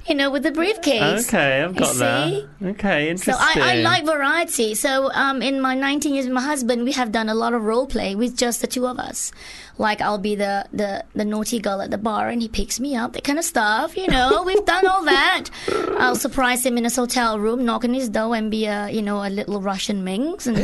[0.07, 1.29] you know, with a briefcase.
[1.29, 2.29] Okay, I've You got that.
[2.31, 2.47] see?
[2.67, 3.63] Okay, So interesting.
[3.63, 4.75] I, I like variety.
[4.75, 7.63] So um, in my 19 years with my husband, we have done a lot of
[7.63, 9.33] role play with just the two of us.
[9.79, 12.97] Like I'll be the, the, the naughty girl at the bar and he picks me
[12.97, 13.97] up, that kind of stuff.
[13.97, 15.45] You know, we've done all that.
[15.99, 19.03] I'll surprise him in his hotel room, knock on his door and be a you
[19.03, 20.59] know a little Russian minx, and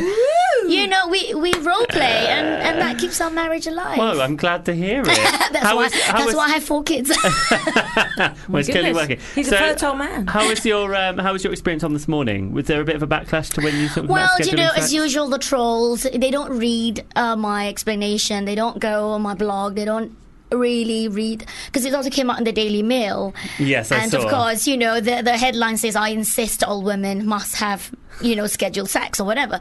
[0.67, 3.97] you know we, we role play and, and that keeps our marriage alive.
[3.97, 5.05] Well, I'm glad to hear it.
[5.51, 7.09] that's how why is- how that's is- why I have four kids.
[7.23, 9.19] well, it's clearly working.
[9.35, 10.27] He's a fertile man.
[10.27, 12.51] How was your um, How was your experience on this morning?
[12.53, 14.77] Was there a bit of a backlash to when you talked Well, you know, scheduling
[14.77, 18.45] as usual, the trolls, they don't read uh, my explanation.
[18.45, 19.75] They don't go on my blog.
[19.75, 20.15] They don't
[20.51, 23.33] really read because it also came out in the Daily Mail.
[23.57, 24.21] Yes, I and saw.
[24.23, 28.35] of course, you know, the the headline says, "I insist all women must have." You
[28.35, 29.59] know, scheduled sex or whatever.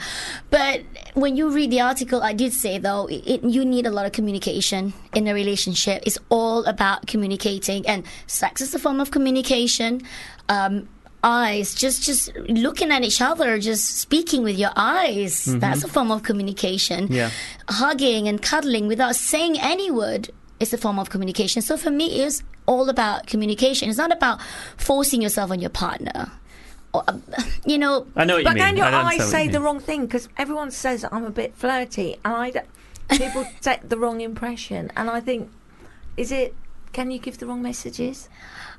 [0.50, 0.82] But
[1.14, 4.12] when you read the article, I did say though, it- you need a lot of
[4.12, 6.02] communication in a relationship.
[6.04, 10.02] It's all about communicating, and sex is a form of communication.
[10.50, 10.86] Um,
[11.24, 16.10] eyes just just looking at each other just speaking with your eyes that's a form
[16.10, 17.30] of communication Yeah.
[17.68, 22.22] hugging and cuddling without saying any word is a form of communication so for me
[22.22, 24.40] it's all about communication it's not about
[24.76, 26.30] forcing yourself on your partner
[26.92, 27.16] or, uh,
[27.66, 28.64] you know I know what you But mean.
[28.64, 30.06] can your eyes say you the wrong thing?
[30.06, 32.52] Because everyone says I'm a bit flirty, and I
[33.16, 34.92] people take the wrong impression.
[34.94, 35.50] And I think,
[36.18, 36.54] is it?
[36.92, 38.28] Can you give the wrong messages?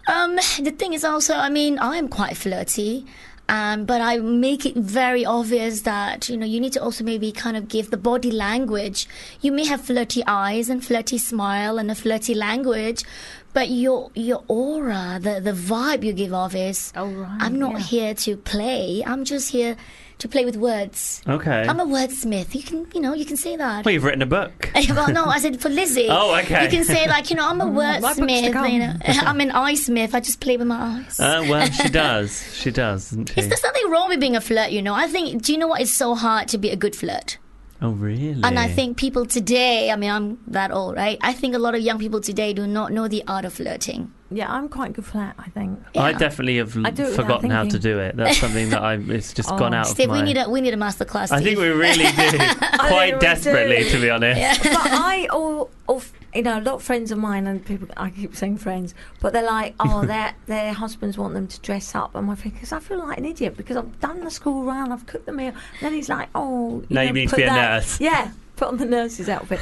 [0.07, 3.05] Um, the thing is also, I mean, I am quite flirty.
[3.49, 7.33] Um, but I make it very obvious that you know you need to also maybe
[7.33, 9.05] kind of give the body language.
[9.41, 13.03] You may have flirty eyes and flirty smile and a flirty language,
[13.51, 17.73] but your your aura, the the vibe you give off is, Oh, right, I'm not
[17.73, 17.79] yeah.
[17.79, 19.03] here to play.
[19.05, 19.75] I'm just here
[20.19, 21.21] to play with words.
[21.27, 21.65] Okay.
[21.67, 22.55] I'm a wordsmith.
[22.55, 23.83] You can you know you can say that.
[23.85, 24.69] well, you've written a book.
[24.89, 26.07] well, no, I said for Lizzie.
[26.09, 26.63] Oh, okay.
[26.65, 28.53] You can say like, you know, I'm a my book's to wordsmith.
[28.53, 28.67] come.
[28.71, 30.13] You know, I'm an eye smith.
[30.15, 31.19] I just play with my eyes.
[31.19, 32.55] Uh, well, she does.
[32.55, 33.39] She does, doesn't she?
[33.41, 34.93] Is there something wrong with being a flirt, you know.
[34.93, 35.41] I think.
[35.43, 35.81] Do you know what?
[35.81, 37.37] It's so hard to be a good flirt,
[37.81, 38.41] oh, really?
[38.43, 39.91] and I think people today.
[39.91, 41.17] I mean, I'm that old, right?
[41.21, 44.11] I think a lot of young people today do not know the art of flirting.
[44.31, 45.35] Yeah, I'm quite good for that.
[45.37, 45.79] I think.
[45.95, 47.81] I definitely have I do it without forgotten how to thinking.
[47.91, 48.15] do it.
[48.17, 50.21] That's something that I it's just Oh, gone out Steve, of my.
[50.21, 51.31] we need a we need a masterclass.
[51.31, 52.37] I think we really do,
[52.79, 53.89] quite we desperately, do.
[53.91, 54.63] to be honest.
[54.63, 56.01] but I, or, or,
[56.33, 57.87] you know, a lot of friends of mine and people.
[57.95, 61.93] I keep saying friends, but they're like, oh, their their husbands want them to dress
[61.93, 64.63] up, and my friend, because I feel like an idiot because I've done the school
[64.63, 65.49] run, I've cooked the meal.
[65.49, 67.99] And then he's like, oh, you Now you need to put be a that- nurse.
[68.01, 69.59] Yeah, put on the nurse's outfit,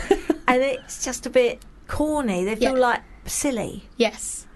[0.47, 2.45] and it's just a bit corny.
[2.45, 2.80] They feel Yeah.
[2.88, 3.84] like silly.
[3.97, 4.47] Yes.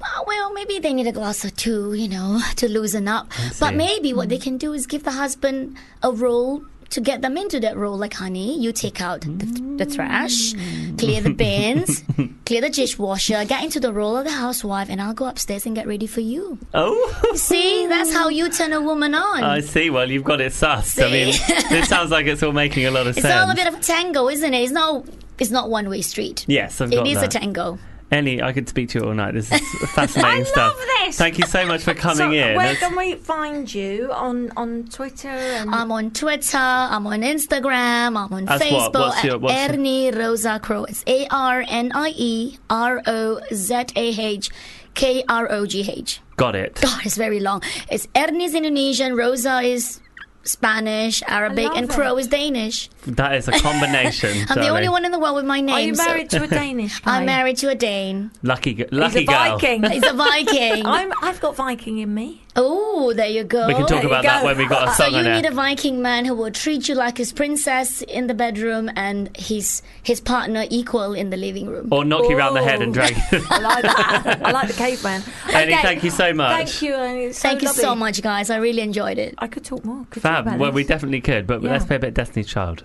[0.00, 3.30] Well, ah, well, maybe they need a glass or two, you know, to loosen up.
[3.58, 4.42] But maybe what they hmm.
[4.42, 7.96] can do is give the husband a role to get them into that role.
[7.96, 10.96] Like, honey, you take out the, the trash, hmm.
[10.96, 12.02] clear the bins,
[12.44, 15.74] clear the dishwasher, get into the role of the housewife, and I'll go upstairs and
[15.74, 16.58] get ready for you.
[16.74, 19.42] Oh, See, that's how you turn a woman on.
[19.42, 19.90] I see.
[19.90, 21.02] Well, you've got it sussed.
[21.02, 21.34] I mean,
[21.70, 23.34] this sounds like it's all making a lot of it's sense.
[23.34, 24.62] It's all a bit of a tango, isn't it?
[24.62, 25.06] It's not.
[25.38, 26.44] It's not one way street.
[26.48, 27.34] yes, I've got is that.
[27.34, 27.78] a tango.
[28.10, 29.34] Any, I could speak to you all night.
[29.34, 29.60] This is
[29.94, 30.76] fascinating I stuff.
[30.76, 31.16] love this.
[31.16, 32.56] Thank you so much for coming so, in.
[32.56, 35.28] where That's- can we find you on on Twitter?
[35.28, 36.58] And I'm on Twitter.
[36.58, 38.16] I'm on Instagram.
[38.18, 38.68] I'm on As what?
[38.92, 39.00] Facebook.
[39.00, 40.88] What's your- what's Ernie Rozah Krogh.
[40.90, 44.50] It's A R N I E R O Z A H
[44.94, 46.20] K R O G H.
[46.36, 46.80] got it.
[46.80, 47.62] God, it's very long.
[47.90, 49.12] It's Ernie's Indonesian.
[49.14, 50.00] Rozah is
[50.42, 51.90] Spanish, Arabic, and it.
[51.90, 52.88] Krogh is Danish.
[53.06, 54.46] That is a combination.
[54.48, 55.74] I'm the only one in the world with my name.
[55.74, 57.16] are you so- married to a Danish guy?
[57.18, 58.30] I'm married to a Dane.
[58.42, 59.58] Lucky, g- lucky He's a girl.
[59.58, 59.82] Viking.
[59.84, 60.86] He's a Viking.
[60.86, 62.42] I'm, I've got Viking in me.
[62.56, 63.66] oh, there you go.
[63.68, 64.46] We can talk There about that go.
[64.46, 65.52] when we got a So song you on need there.
[65.52, 69.82] a Viking man who will treat you like his princess in the bedroom and his
[70.02, 71.88] his partner equal in the living room.
[71.90, 73.40] Or knock you round the head and drag you.
[73.50, 74.40] I like that.
[74.44, 75.22] I like the caveman.
[75.54, 75.82] Annie, Okay.
[75.82, 76.56] thank you so much.
[76.70, 76.94] Thank you.
[76.94, 77.24] Annie.
[77.26, 78.50] It's so Thank you so much, guys.
[78.50, 79.34] I really enjoyed it.
[79.38, 80.04] I could talk more.
[80.10, 80.46] Could talk Fab.
[80.46, 81.70] about Well, we definitely could, but Yeah.
[81.72, 82.82] let's play a bit of Destiny's Child.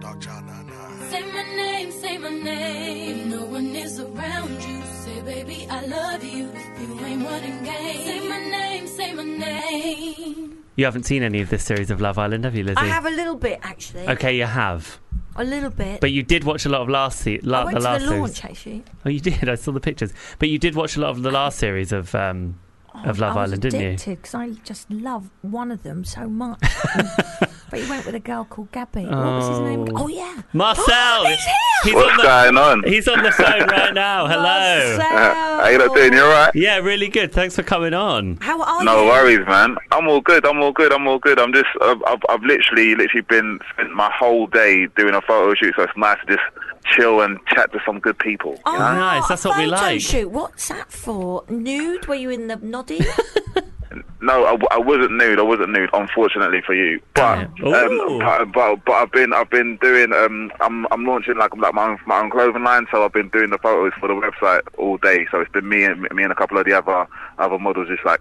[0.00, 1.10] Dog Child 99.
[1.10, 3.30] Say my name, say my name.
[3.30, 4.82] No one is around you.
[5.04, 6.50] Say, baby, I love you.
[6.80, 8.04] You ain't running game.
[8.06, 10.58] Say my name, say my name.
[10.76, 12.78] You haven't seen any of this series of Love Island, have you, Lizzie?
[12.78, 14.08] I have a little bit actually.
[14.08, 14.98] Okay, you have.
[15.36, 16.00] A little bit.
[16.00, 18.02] But you did watch a lot of last se- la- I went the to last
[18.02, 18.44] the series.
[18.44, 18.84] actually.
[19.04, 19.48] Oh, you did.
[19.48, 20.12] I saw the pictures.
[20.38, 22.58] But you did watch a lot of the last series of um,
[23.04, 24.14] of Love Oh, I was Island, didn't you?
[24.16, 26.60] because I just love one of them so much.
[27.70, 29.04] but he went with a girl called Gabby.
[29.06, 29.88] What was his name?
[29.94, 30.04] Oh.
[30.04, 30.84] Oh yeah, Marcel.
[30.88, 31.54] Oh, he's here!
[31.84, 32.82] He's What's on the going on?
[32.84, 34.26] he's on the phone right now.
[34.26, 34.42] Hello.
[34.42, 35.60] Marcel.
[35.60, 36.12] How you lot doing?
[36.12, 36.54] You alright?
[36.54, 37.32] Yeah, really good.
[37.32, 38.36] Thanks for coming on.
[38.40, 39.06] How are No you?
[39.06, 39.76] No worries, man.
[39.92, 40.44] I'm all good.
[40.44, 40.92] I'm all good.
[40.92, 41.38] I'm all good.
[41.38, 41.68] I'm just.
[41.80, 45.82] I've, I've, I've literally, literally been spent my whole day doing a photo shoot, so
[45.84, 46.46] it's nice to just
[46.84, 48.58] chill and chat to some good people.
[48.66, 48.94] Oh, You know?
[48.94, 50.00] Nice, that's a what we like.
[50.00, 50.30] Shoot.
[50.30, 51.44] What's that for?
[51.48, 52.06] Nude?
[52.06, 53.00] Were you in the noddy?
[54.20, 55.38] No, I, I wasn't nude.
[55.38, 57.00] I wasn't nude, unfortunately for you.
[57.14, 61.56] But um, but, but but I've been I've been doing um I'm I'm launching like
[61.56, 64.14] like my own my own clothing line, so I've been doing the photos for the
[64.14, 65.26] website all day.
[65.30, 67.06] So it's been me and me and a couple of the other
[67.38, 68.20] other models just like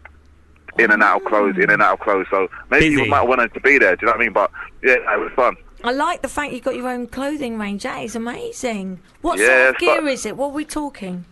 [0.79, 2.27] in and out of clothes, in and out of clothes.
[2.31, 3.03] So maybe Busy.
[3.03, 3.95] you might want to be there.
[3.95, 4.33] Do you know what I mean?
[4.33, 4.51] But
[4.81, 5.55] yeah, it was fun.
[5.83, 7.83] I like the fact you've got your own clothing range.
[7.83, 8.99] That is amazing.
[9.21, 10.35] What Yeah, sort of gear like- is it?
[10.37, 11.25] What are we talking?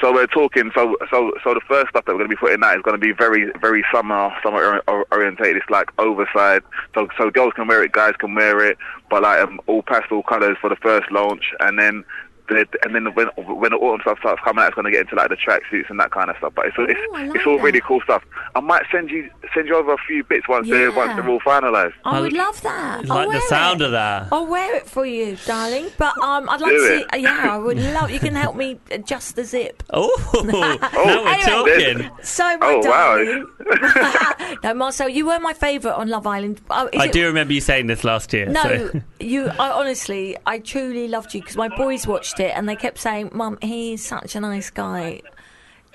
[0.00, 0.70] So we're talking.
[0.74, 2.98] So so so the first stuff that we're going to be putting out is going
[2.98, 5.56] to be very very summer summer or- orientated.
[5.58, 6.64] It's like oversized.
[6.94, 8.78] So so girls can wear it, guys can wear it,
[9.10, 12.04] but like um, all pastel colours for the first launch, and then.
[12.48, 15.02] The, and then when when the autumn stuff starts coming out, it's going to get
[15.02, 16.52] into like the tracksuits and that kind of stuff.
[16.56, 18.24] But it's it's, Ooh, I like it's all really cool stuff.
[18.56, 21.40] I might send you send you over a few bits once they're once they're all
[21.40, 21.92] finalised.
[22.04, 23.06] I I would love that.
[23.06, 23.86] Like I'll the sound it.
[23.86, 24.28] of that.
[24.32, 25.86] I'll wear it for you, darling.
[25.98, 27.02] But um, I'd like Do to see.
[27.02, 27.14] it.
[27.14, 28.10] uh, Yeah, I would love.
[28.10, 29.82] You can help me adjust the zip.
[29.94, 30.10] Oh,
[30.44, 32.02] now we're Anyway.
[32.02, 32.10] talking.
[32.24, 33.16] So, my Oh, wow.
[33.16, 34.58] darling.
[34.64, 36.60] no, Marcel, you were my favourite on Love Island.
[36.70, 38.46] Uh, I it- do remember you saying this last year.
[38.46, 39.48] No, so- you.
[39.58, 43.30] I honestly, I truly loved you because my boys watched it and they kept saying,
[43.32, 45.22] "Mum, he's such a nice guy,"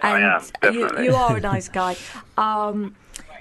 [0.02, 1.96] I and am, you, you are a nice guy.
[2.38, 2.96] Um,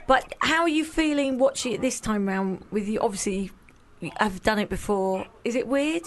[0.07, 2.65] but how are you feeling watching it this time round?
[2.71, 3.51] With you, obviously,
[4.19, 5.27] I've done it before.
[5.45, 6.03] Is it weird?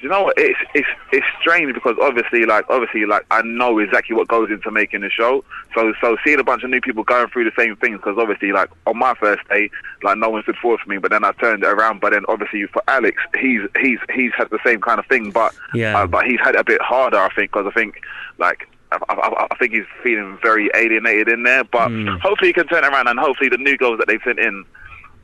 [0.00, 0.38] You know what?
[0.38, 4.70] It's it's it's strange because obviously, like obviously, like I know exactly what goes into
[4.70, 5.44] making the show.
[5.74, 8.52] So so seeing a bunch of new people going through the same things because obviously,
[8.52, 9.70] like on my first day,
[10.04, 12.00] like no one stood forward for me, but then I turned it around.
[12.00, 15.52] But then obviously for Alex, he's he's he's had the same kind of thing, but
[15.74, 15.98] Yeah.
[15.98, 18.00] uh, but he's had it a bit harder, I think, because I think
[18.38, 18.68] like.
[18.90, 21.90] I, I, I think he's feeling very alienated in there, but
[22.22, 24.64] hopefully he can turn around, and hopefully the new girls that they've sent in,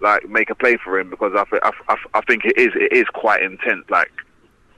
[0.03, 2.93] like make a play for him because I, I, I, I think it is it
[2.93, 3.89] is quite intense.
[3.89, 4.13] Like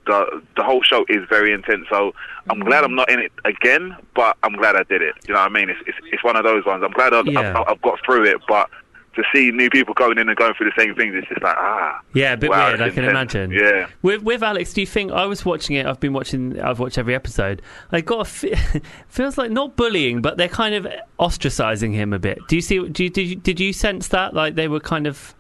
[0.06, 1.86] the the whole show is very intense.
[1.90, 2.14] So
[2.50, 5.14] I'm glad I'm not in it again, but I'm glad I did it.
[5.26, 5.70] You know what I mean?
[5.70, 6.82] It's it's, it's one of those ones.
[6.84, 7.58] I'm glad I've, Yeah.
[7.60, 8.70] I've, I've got through it, but
[9.16, 11.56] to see new people going in and going through the same things, it's just like
[11.56, 12.00] ah.
[12.12, 12.82] Yeah, a bit wow, weird.
[12.82, 13.34] I can intense.
[13.34, 13.50] imagine.
[13.50, 13.86] Yeah.
[14.02, 15.86] With with Alex, do you think I was watching it?
[15.86, 16.60] I've been watching.
[16.60, 17.62] I've watched every episode.
[17.92, 20.86] I got a fe- feels like not bullying, but they're kind of
[21.18, 22.38] ostracizing him a bit.
[22.48, 22.86] Do you see?
[22.88, 24.34] Do you, did you did you sense that?
[24.34, 25.34] Like they were kind of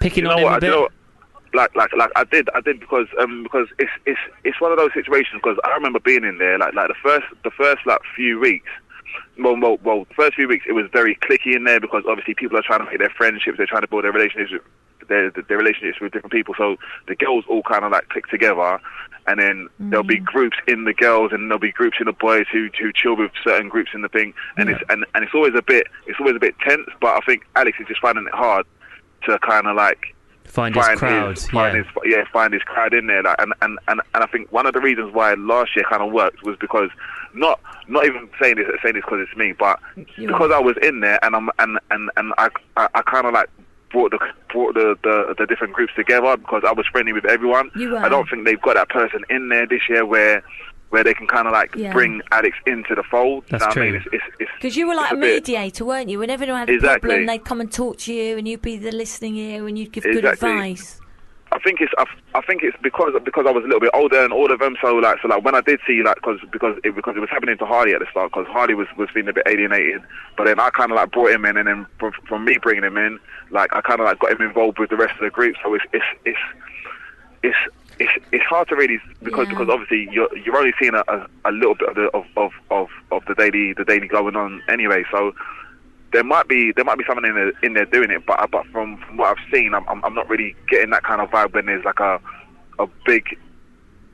[0.00, 0.64] picking you on know him what?
[0.64, 0.92] a I bit.
[1.56, 4.20] Do know what- like, like, like I did, I did because, um, because it's, it's,
[4.44, 5.40] it's one of those situations.
[5.42, 8.68] Because I remember being in there, like, like the first, the first like few weeks.
[9.38, 12.34] Well, well, well, the first few weeks it was very clicky in there because obviously
[12.34, 14.64] people are trying to make their friendships, they're trying to build their relationships,
[15.08, 16.54] their, their relationships with different people.
[16.56, 18.78] So the girls all kind of like click together,
[19.26, 22.46] and then there'll be groups in the girls, and there'll be groups in the boys
[22.52, 25.54] who who chill with certain groups in the thing, and it's and, and it's always
[25.56, 26.88] a bit, it's always a bit tense.
[27.00, 28.66] But I think Alex is just finding it hard
[29.24, 30.14] to kind of like
[30.46, 31.36] Find his crowd.
[31.36, 31.82] his, find yeah.
[31.82, 33.22] his, yeah, find his crowd in there.
[33.22, 36.02] Like, and, and, and, and I think one of the reasons why last year kind
[36.02, 36.90] of worked was because
[37.34, 39.78] not not even saying this saying this because it's me, but
[40.16, 43.26] You because I was in there and I'm and and and I I, I kind
[43.26, 43.50] of like
[43.90, 44.18] brought the
[44.50, 47.70] brought the, the the different groups together because I was friendly with everyone.
[47.74, 47.98] You were.
[47.98, 50.42] I don't think they've got that person in there this year where.
[50.90, 51.92] Where they can kind of like Yeah.
[51.92, 53.44] bring addicts into the fold.
[53.50, 54.00] That's you know what I mean?
[54.02, 54.10] true.
[54.12, 56.18] It's, it's, it's, Because you were like it's a bit- mediator, weren't you?
[56.20, 57.08] Whenever everyone had a Exactly.
[57.08, 59.90] problem, they'd come and talk to you, and you'd be the listening ear, and you'd
[59.92, 61.00] give good advice.
[61.52, 64.22] I think it's I, I think it's because because I was a little bit older
[64.22, 64.76] and all of them.
[64.82, 67.30] So like so like when I did see like cause, because it because it was
[67.30, 70.02] happening to Hardy at the start because Hardy was was feeling a bit alienated.
[70.36, 72.82] But then I kind of like brought him in and then from, from me bringing
[72.84, 73.18] him in,
[73.50, 75.54] like I kind of like got him involved with the rest of the group.
[75.62, 76.38] So it's it's it's
[77.44, 77.56] it's
[78.36, 79.54] it's, hard to really because Yeah.
[79.54, 82.52] because obviously you're you're only seeing a, a, a little bit of the of, of,
[82.70, 85.04] of, of the daily the daily going on anyway.
[85.10, 85.34] So
[86.12, 88.66] there might be there might be someone in there, in there doing it, but but
[88.68, 91.52] from, from what I've seen, I'm, I'm I'm not really getting that kind of vibe
[91.54, 92.20] when there's like a
[92.78, 93.36] a big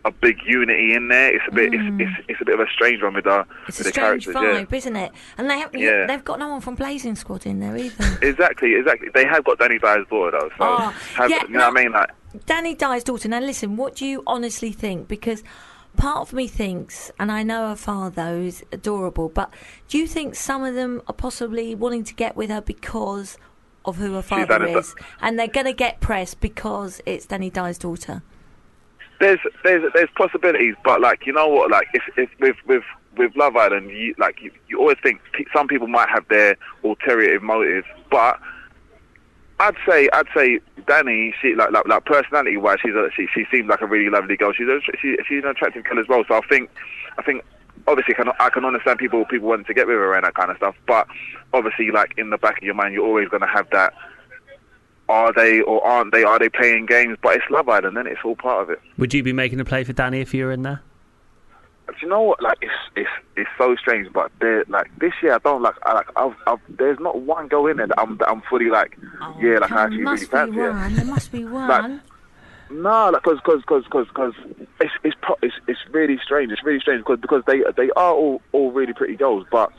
[0.04, 1.32] a big unity in there.
[1.32, 2.00] It's a bit it's, mm.
[2.00, 4.24] it's it's a bit of a strange one with the It's with a the strange
[4.26, 4.66] characters.
[4.68, 5.12] vibe, isn't it?
[5.38, 6.06] And they have, Yeah.
[6.06, 8.18] they've got no one from Blazing Squad in there either.
[8.22, 9.08] Exactly, exactly.
[9.14, 10.76] They have got Danny Dyer's daughter though, so Oh,
[11.14, 11.78] have, yeah, you know what.
[11.78, 11.92] I mean?
[11.92, 12.11] Like
[12.46, 13.28] Danny Dyer's daughter.
[13.28, 15.08] Now, listen, what do you honestly think?
[15.08, 15.42] Because
[15.96, 19.52] part of me thinks, and I know her father is adorable, but
[19.88, 23.38] do you think some of them are possibly wanting to get with her because
[23.84, 27.78] of who her father is, and they're going to get press because it's Danny Dyer's
[27.78, 28.22] daughter?
[29.22, 32.82] there's there's there's possibilities, but like you know what, like if if with with
[33.16, 35.20] with Love Island, you like you, you always think
[35.54, 38.40] some people might have their ulterior motives, but
[39.62, 43.44] I'd say I'd say Danny, she like like, like personality wise, she's a, she she
[43.51, 44.53] seems like a really lovely girl.
[44.53, 46.25] She's a, she, she's an attractive girl as well.
[46.27, 46.68] So I think
[47.16, 47.44] I think
[47.87, 50.51] obviously can, I can understand people people wanting to get with her and that kind
[50.51, 51.07] of stuff, but
[51.53, 53.94] obviously like in the back of your mind, you're always going to have that.
[55.09, 56.25] Are they or aren't they?
[56.25, 57.18] Are they playing games?
[57.22, 58.81] But it's Love Island, and it's all part of it.
[58.98, 60.81] Would you be making a play for Dani if you were in there?
[61.88, 62.42] Do you know what?
[62.42, 65.92] Like it's it's it's so strange, but there like this year I don't like I
[65.94, 68.96] like I've, I've there's not one girl in there that I'm that I'm fully like
[69.40, 70.94] yeah like I There actually really must be fancy one.
[70.94, 72.02] There must be one.
[72.70, 74.34] No, like because because because because because
[74.80, 76.52] it's it's pro- it's it's really strange.
[76.52, 79.70] It's really strange because because they they are all all really pretty girls, but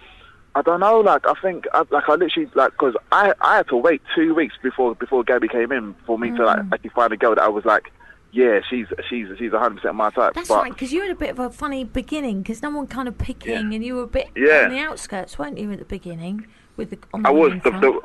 [0.55, 0.99] I don't know.
[0.99, 4.35] Like I think I, like I literally like because I I had to wait two
[4.35, 6.73] weeks before before Gabby came in for me to like Mm.
[6.73, 7.91] actually find a girl that I was like
[8.34, 10.34] yeah she's she's she's 100 percent my type.
[10.34, 12.88] That's but right, because you had a bit of a funny beginning, because no one
[12.88, 14.65] kind of picking, and you were a bit Yeah.
[14.65, 16.48] on the outskirts, weren't you, at the beginning?
[16.76, 18.02] With the, on the I was the, the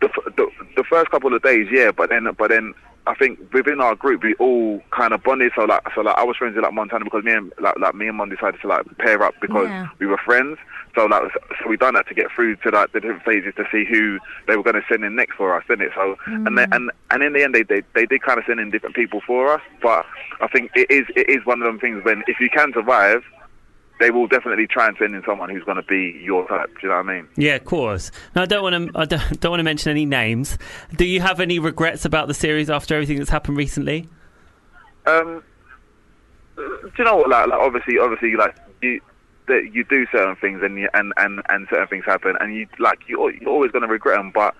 [0.00, 2.74] the the the first couple of days, yeah, but then but then
[3.06, 5.52] I think within our group we all kind of bonded.
[5.56, 7.94] So like so like I was friends with like Montana because me and like like
[7.94, 9.88] me and Mon decided to like pair up because Yeah.
[9.98, 10.58] we were friends.
[10.94, 11.22] So like
[11.62, 14.18] so we done that to get through to like the different phases to see who
[14.46, 15.92] they were going to send in next for us, didn't it?
[15.94, 16.76] So and then, mm.
[16.76, 19.20] and and in the end they, they they did kind of send in different people
[19.26, 19.62] for us.
[19.82, 20.04] But
[20.40, 23.22] I think it is it is one of them things when if you can survive.
[24.00, 26.70] They will definitely try and send in someone who's going to be your type.
[26.80, 27.28] Do you know what I mean?
[27.36, 28.10] Yeah, of course.
[28.34, 28.98] Now, I don't want to.
[28.98, 30.56] I don't, don't want to mention any names.
[30.96, 34.08] Do you have any regrets about the series after everything that's happened recently?
[35.06, 35.42] Um,
[36.56, 37.28] do you know what?
[37.28, 39.00] Like, like obviously, obviously, like you,
[39.48, 42.66] that you do certain things and you, and and and certain things happen, and you
[42.78, 44.30] like you you're always going to regret them.
[44.30, 44.54] But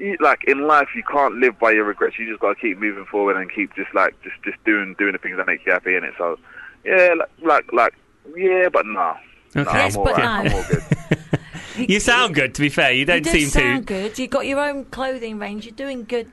[0.00, 2.18] you, like in life, you can't live by your regrets.
[2.18, 5.12] You just got to keep moving forward and keep just like just just doing doing
[5.12, 6.14] the things that make you happy in it.
[6.18, 6.38] So
[6.84, 7.94] yeah, like like, like
[8.36, 9.14] yeah, but no.
[9.56, 9.64] Okay.
[9.64, 10.44] No, Yes, I'm but alright.
[10.44, 10.50] no.
[10.50, 10.82] I'm all good.
[11.88, 12.90] You sound good, to be fair.
[12.90, 13.94] You You don't you do seem sound to.
[13.94, 14.18] good.
[14.18, 15.64] You've got your own clothing range.
[15.64, 16.28] You're doing good.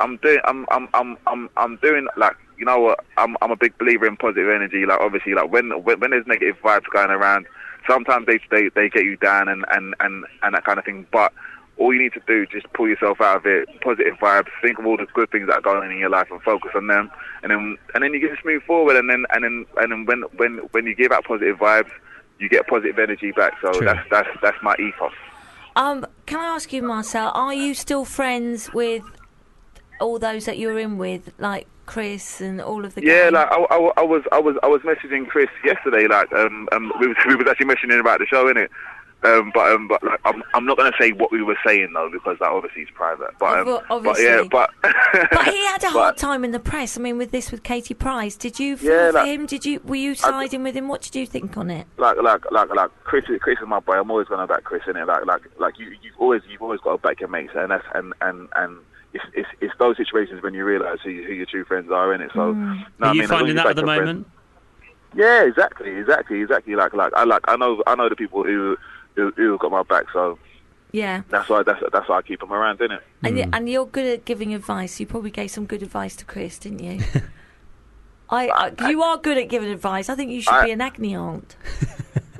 [0.00, 0.38] I'm doing.
[0.44, 0.64] I'm.
[0.70, 0.88] I'm.
[0.94, 1.18] I'm.
[1.26, 1.50] I'm.
[1.58, 2.34] I'm doing like.
[2.58, 3.04] You know what?
[3.18, 3.36] I'm.
[3.42, 4.86] I'm a big believer in positive energy.
[4.86, 7.46] Like obviously, like when when, when there's negative vibes going around,
[7.86, 11.06] sometimes they they they get you down and and and and that kind of thing.
[11.12, 11.34] But
[11.78, 13.68] all you need to do is just pull yourself out of it.
[13.82, 14.48] Positive vibes.
[14.62, 16.70] Think of all the good things that are going on in your life and focus
[16.74, 17.10] on them.
[17.42, 18.96] And then and then you can just move forward.
[18.96, 21.90] And then and then and then when when when you give out positive vibes,
[22.38, 23.54] you get positive energy back.
[23.60, 23.86] So True.
[23.86, 25.12] that's that's that's my ethos.
[25.76, 29.02] Um, can I ask you, Marcel, are you still friends with
[30.00, 33.32] all those that you're in with, like Chris and all of the Yeah, gang?
[33.34, 36.06] like I, I, I was, I was, I was messaging Chris yesterday.
[36.08, 38.68] Like, um, um we was, we was actually mentioning about the show, innit?
[39.22, 42.08] Um, but um, but like, I'm, I'm not gonna say what we were saying though
[42.12, 43.30] because that obviously is private.
[43.40, 44.48] But um, Obvi- but yeah, obviously.
[44.48, 44.70] but
[45.32, 46.96] But he had a hard but- time in the press.
[46.96, 49.46] I mean, with this with Katie Price, did you feel Yeah, for like- him?
[49.46, 50.86] Did you were you siding with him?
[50.86, 51.86] What did you think on it?
[51.96, 53.94] like like like like Chris is Chris is my boy.
[53.98, 55.06] I'm always gonna back Chris in it.
[55.06, 57.84] Like like like you you've always you've always got to back your mates, and that's
[57.94, 58.78] and and and.
[59.14, 62.20] It's, it's, it's those situations when you realise who, who your true friends are in
[62.20, 62.30] it.
[62.34, 62.84] So, no, Mm.
[63.00, 64.26] I Are you mean, finding that at the your friends- moment?
[65.14, 66.74] Yeah, exactly, exactly, exactly.
[66.74, 68.76] Like like I like I know I know the people who
[69.16, 70.04] who, who got my back.
[70.12, 70.38] So
[70.92, 73.00] Yeah, that's why that's that's why I keep them around, innit?
[73.24, 73.50] and, Hmm.
[73.50, 75.00] y and you're good at giving advice.
[75.00, 77.00] You probably gave some good advice to Chris, didn't you?
[78.30, 78.48] I,
[78.80, 80.08] I you are good at giving advice.
[80.08, 81.56] I think you should I- be an agony aunt.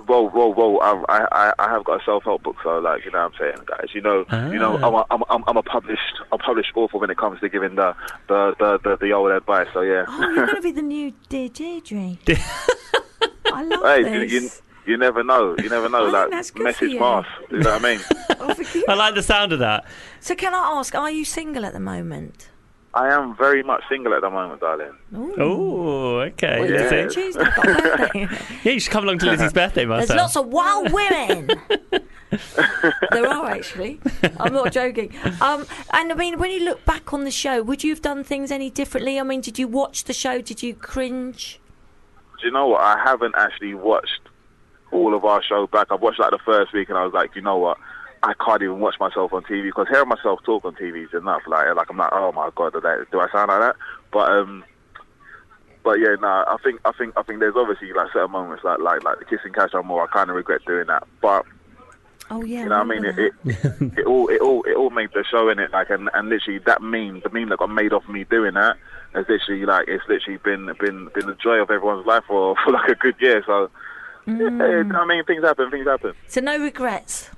[0.07, 0.77] Whoa, whoa, whoa!
[0.79, 0.93] I,
[1.33, 3.89] I, I have got a self-help book, so like you know, what I'm saying, guys,
[3.93, 4.87] you know, you know, Ah.
[4.87, 7.75] I'm a, I'm, I'm, I'm a published, a published author when it comes to giving
[7.75, 7.93] the,
[8.29, 9.67] the, the, the, the old advice.
[9.75, 10.05] So yeah.
[10.07, 12.19] Oh, you're going to be the new Dear Deidre.
[13.53, 14.33] I love hey, this.
[14.33, 14.51] you, you
[14.97, 15.57] never know.
[15.59, 15.99] You never know.
[15.99, 16.99] I think like that's message you.
[16.99, 17.27] pass.
[17.51, 18.01] You know what I mean?
[18.39, 18.55] Oh,
[18.89, 19.85] I like the sound of that.
[20.21, 22.49] So can I ask, are you single at the moment?
[22.95, 24.93] I am very much single at the moment, darling.
[25.39, 26.61] Oh, okay.
[26.61, 26.91] Well, Yeah.
[26.93, 28.29] it's Tuesday, I've got a birthday.
[28.65, 31.51] yeah, you should come along to Lizzie's birthday, There's lots of wild women.
[33.11, 34.01] there are actually.
[34.39, 35.13] I'm not joking.
[35.41, 38.23] Um, and I mean, when you look back on the show, would you have done
[38.25, 39.19] things any differently?
[39.19, 40.41] I mean, did you watch the show?
[40.41, 41.59] Did you cringe?
[42.41, 42.81] Do you know what?
[42.83, 44.21] I haven't actually watched
[44.93, 45.89] all of our show back.
[45.91, 47.79] I've watched like the first week, and I was like, you know what?
[48.23, 51.43] I can't even watch myself on TV because hearing myself talk on TV is enough.
[51.47, 53.77] Like, like I'm like, oh my god, do I, do I sound like that?
[54.13, 54.65] But um,
[55.85, 58.81] but yeah, no, I think I think I think there's obviously like certain moments like
[58.81, 60.03] like like the kissing catch on more.
[60.03, 61.45] I kind of regret doing that, but
[62.31, 63.05] Oh yeah, you know what I mean?
[63.05, 66.11] It, it, it all it all it all made the show in it like and,
[66.13, 68.77] and literally that meme the meme that got made off me doing that
[69.15, 72.73] has literally like it's literally been been been the joy of everyone's life for, for
[72.73, 73.45] like a good year.
[73.47, 73.71] So
[74.27, 74.91] Mm.
[74.91, 76.13] yeah, I mean things happen, things happen.
[76.27, 77.31] So no regrets.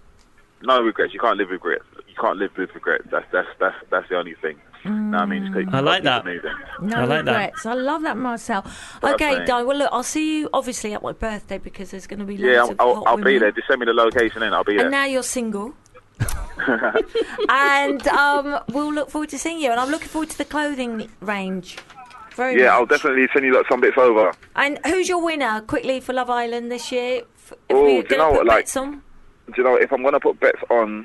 [0.62, 1.12] No regrets.
[1.12, 1.84] You can't live with regrets.
[2.08, 3.04] You can't live with regrets.
[3.10, 4.58] That's that's that's that's the only thing.
[4.84, 6.26] No, I mean, just I like that.
[6.26, 6.42] it.
[6.80, 7.32] No I like that.
[7.32, 7.66] regrets.
[7.66, 8.64] I love that, Marcel.
[9.02, 9.44] Well, okay.
[9.44, 9.62] Di.
[9.62, 12.52] Well, look, I'll see you obviously at my birthday because there's going to be loads
[12.52, 13.50] Yeah, I'll, of I'll, hot I'll be there.
[13.50, 14.52] Just send me the location in.
[14.52, 14.86] I'll be there.
[14.86, 15.74] And now you're single.
[17.48, 19.70] and um, we'll look forward to seeing you.
[19.70, 21.76] And I'm looking forward to the clothing range.
[22.38, 24.30] Very yeah, I'll definitely send you like, some bits over.
[24.54, 27.22] And who's your winner quickly for Love Island this year?
[27.34, 29.00] If Oh, we're do you know what, like- Do
[29.56, 31.04] you know, if I'm going to put bets on,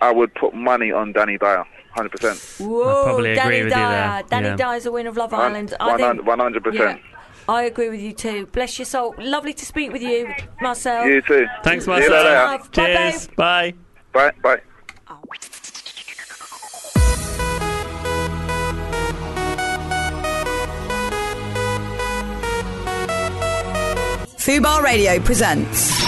[0.00, 1.64] I would put money on Dani Dyer,
[1.96, 2.60] 100%.
[2.64, 4.22] Whoa, Dani Dyer.
[4.22, 4.56] Dani yeah.
[4.56, 5.74] Dyer's a winner of Love One- Island.
[5.80, 6.74] I think, 100%.
[6.74, 6.98] yeah,
[7.48, 8.46] I agree with you too.
[8.46, 9.16] Bless your soul.
[9.18, 11.08] Lovely to speak with you, Marcel.
[11.08, 11.44] You too.
[11.64, 12.08] Thanks, Marcel.
[12.12, 12.34] later.
[12.34, 12.70] Love.
[12.70, 13.26] Bye, Cheers.
[13.36, 13.74] Bye.
[14.12, 14.60] Bye, bye.
[15.08, 15.18] Oh.
[24.48, 26.00] Fubar Radio presents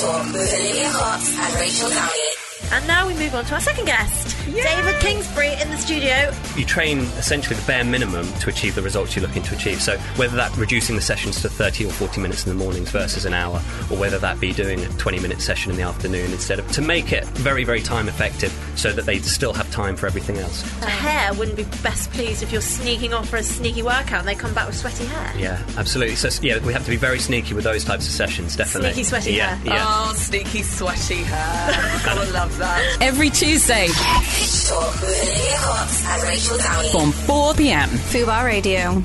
[0.00, 2.31] Talk with Olivia Hart and Rachel Downey.
[2.72, 6.32] And now we move on to our second guest, David Kingsbury in the studio.
[6.56, 9.82] You train essentially the bare minimum to achieve the results you're looking to achieve.
[9.82, 13.26] So whether that reducing the sessions to 30 or 40 minutes in the mornings versus
[13.26, 13.56] an hour,
[13.90, 16.80] or whether that be doing a 20 minute session in the afternoon instead of to
[16.80, 20.62] make it very, very time effective so that they still have time for everything else.
[20.80, 24.28] The hair wouldn't be best pleased if you're sneaking off for a sneaky workout and
[24.28, 25.38] they come back with sweaty hair.
[25.38, 26.16] Yeah, absolutely.
[26.16, 28.92] So yeah, we have to be very sneaky with those types of sessions, definitely.
[28.92, 29.74] Sneaky, sweaty yeah, hair.
[29.74, 29.84] Yeah.
[29.86, 32.00] Oh, sneaky, sweaty hair.
[32.06, 32.61] Gotta love that.
[33.00, 36.88] Every Tuesday Pitch Talk with Olivia Hart and Rachel Downey.
[36.90, 37.88] from 4 pm.
[37.88, 39.02] Fubar Radio.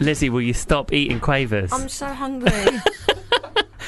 [0.00, 1.72] Lizzie, will you stop eating quavers?
[1.72, 2.50] I'm so hungry.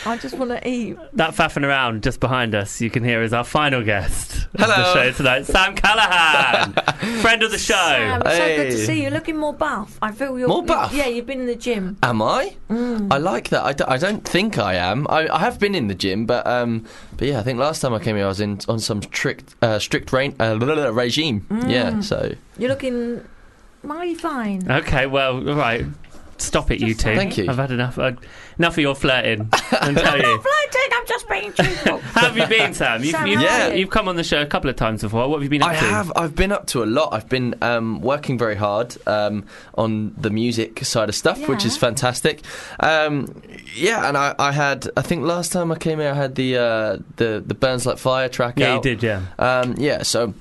[0.09, 0.97] I just want to eat.
[1.15, 4.75] that faffing around just behind us, you can hear is our final guest of Hello.
[4.77, 6.73] the show tonight, Sam Callahan,
[7.21, 7.75] friend of the show.
[7.75, 9.03] Sam, it's so good to see you.
[9.03, 9.99] You're looking more buff.
[10.01, 10.93] I feel you're More buff?
[10.95, 11.99] Yeah, you've been in the gym.
[12.03, 12.57] Am I?
[12.71, 13.13] Mm.
[13.13, 13.65] I like that.
[13.65, 15.07] I, d- I don't think I am.
[15.11, 16.87] I, I have been in the gym, but um,
[17.17, 19.55] but yeah, I think last time I came here, I was in on some strict
[19.63, 21.47] uh, strict rain, uh, blah, blah, blah, regime.
[21.51, 21.71] Mm.
[21.71, 23.25] Yeah, so You're looking
[23.83, 24.71] mighty fine.
[24.71, 25.85] Okay, well, all right.
[26.39, 27.15] Stop it, you two.
[27.15, 27.47] Thank you.
[27.49, 27.99] I've had enough.
[27.99, 28.13] Uh,
[28.59, 29.49] enough of your flirting.
[29.53, 30.23] I tell I'm you.
[30.23, 30.91] not flirting.
[30.93, 31.99] I'm just being truthful.
[32.15, 33.03] How have you been, Sam?
[33.03, 33.81] You've, Sam, you've, how are you?
[33.81, 35.29] you've come on the show a couple of times before.
[35.29, 35.79] What have you been up I to?
[35.81, 36.13] have.
[36.17, 37.13] I've been up to a lot.
[37.13, 41.77] I've been um, working very hard um, on the music side of stuff, which is
[41.77, 42.43] fantastic.
[42.81, 43.43] Um,
[43.75, 44.89] yeah, and I, I had.
[44.97, 47.99] I think last time I came here, I had the uh, the the Burns Like
[47.99, 48.83] Fire track Yeah, you out.
[48.83, 49.23] did, yeah.
[49.39, 50.35] Um, yeah, so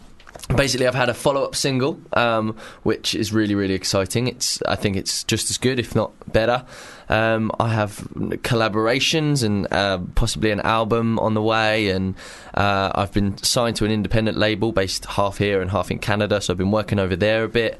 [0.55, 4.27] basically, I've had a follow-up single, um, which is really, really exciting.
[4.27, 6.65] It's, I think, it's just as good, if not better.
[7.09, 7.97] Um, I have
[8.43, 12.15] collaborations and uh, possibly an album on the way, and
[12.53, 16.41] uh, I've been signed to an independent label based half here and half in Canada.
[16.41, 17.79] So I've been working over there a bit.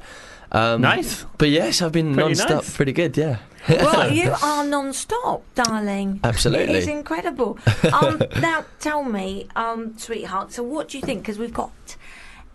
[0.50, 1.26] Um, Nice.
[1.36, 2.74] but yes, I've been Pretty non-stop, nice.
[2.74, 3.14] pretty good.
[3.18, 3.36] Yeah,
[3.68, 6.20] well, you are non-stop, darling.
[6.24, 6.74] Absolutely.
[6.74, 7.58] It is incredible.
[7.92, 10.52] Um, now, tell me, um, sweetheart.
[10.52, 11.20] So, what do you think?
[11.20, 11.96] Because we've got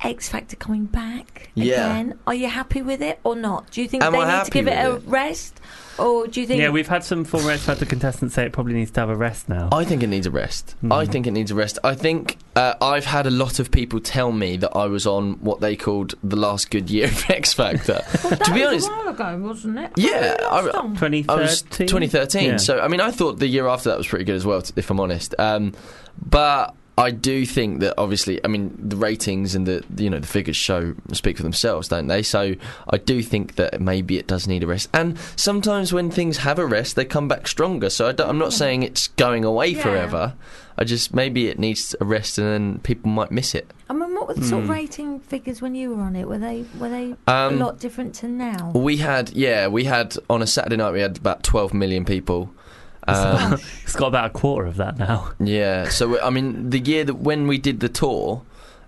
[0.02, 1.92] X Factor coming back Yeah.
[1.94, 2.20] again.
[2.28, 3.72] Are you happy with it or not?
[3.72, 5.04] Do you think Am they I need to give it a it?
[5.06, 5.62] rest,
[5.98, 6.60] or do you think?
[6.62, 9.16] Yeah, we've had some former X Factor contestants say it probably needs to have a
[9.16, 9.70] rest now.
[9.72, 10.76] I think it needs a rest.
[10.82, 10.92] Hmm.
[10.92, 11.80] I think it needs a rest.
[11.86, 15.34] I think uh, I've had a lot of people tell me that I was on
[15.36, 18.02] what they called the last good year of X Factor.
[18.24, 19.92] Well, that to be was honest, a while ago, wasn't it?
[19.96, 21.30] Yeah, When were you last I- 2013?
[21.30, 22.44] I was 2013.
[22.50, 22.58] Yeah.
[22.58, 24.90] So I mean, I thought the year after that was pretty good as well, if
[24.90, 25.34] I'm honest.
[25.40, 25.74] Um,
[26.30, 30.28] but I do think that obviously, I mean, the ratings and the you know the
[30.28, 32.22] figures show speak for themselves, don't they?
[32.22, 32.54] So
[32.88, 34.90] I do think that maybe it does need a rest.
[34.94, 37.90] And sometimes when things have a rest, they come back stronger.
[37.90, 39.82] So I am not saying it's going away Yeah.
[39.82, 40.34] forever.
[40.78, 43.70] I just maybe it needs a rest, and then people might miss it.
[43.90, 44.74] I mean, what were the sort of Hmm.
[44.74, 46.28] rating figures when you were on it?
[46.28, 48.72] Were they were they um, a lot different to now?
[48.76, 52.52] We had, yeah, we had on a Saturday night we had about 12 million people.
[53.08, 55.32] Um, it's got about a quarter of that now.
[55.40, 55.90] Yeah.
[55.90, 58.42] So I mean, the year that when we did the tour,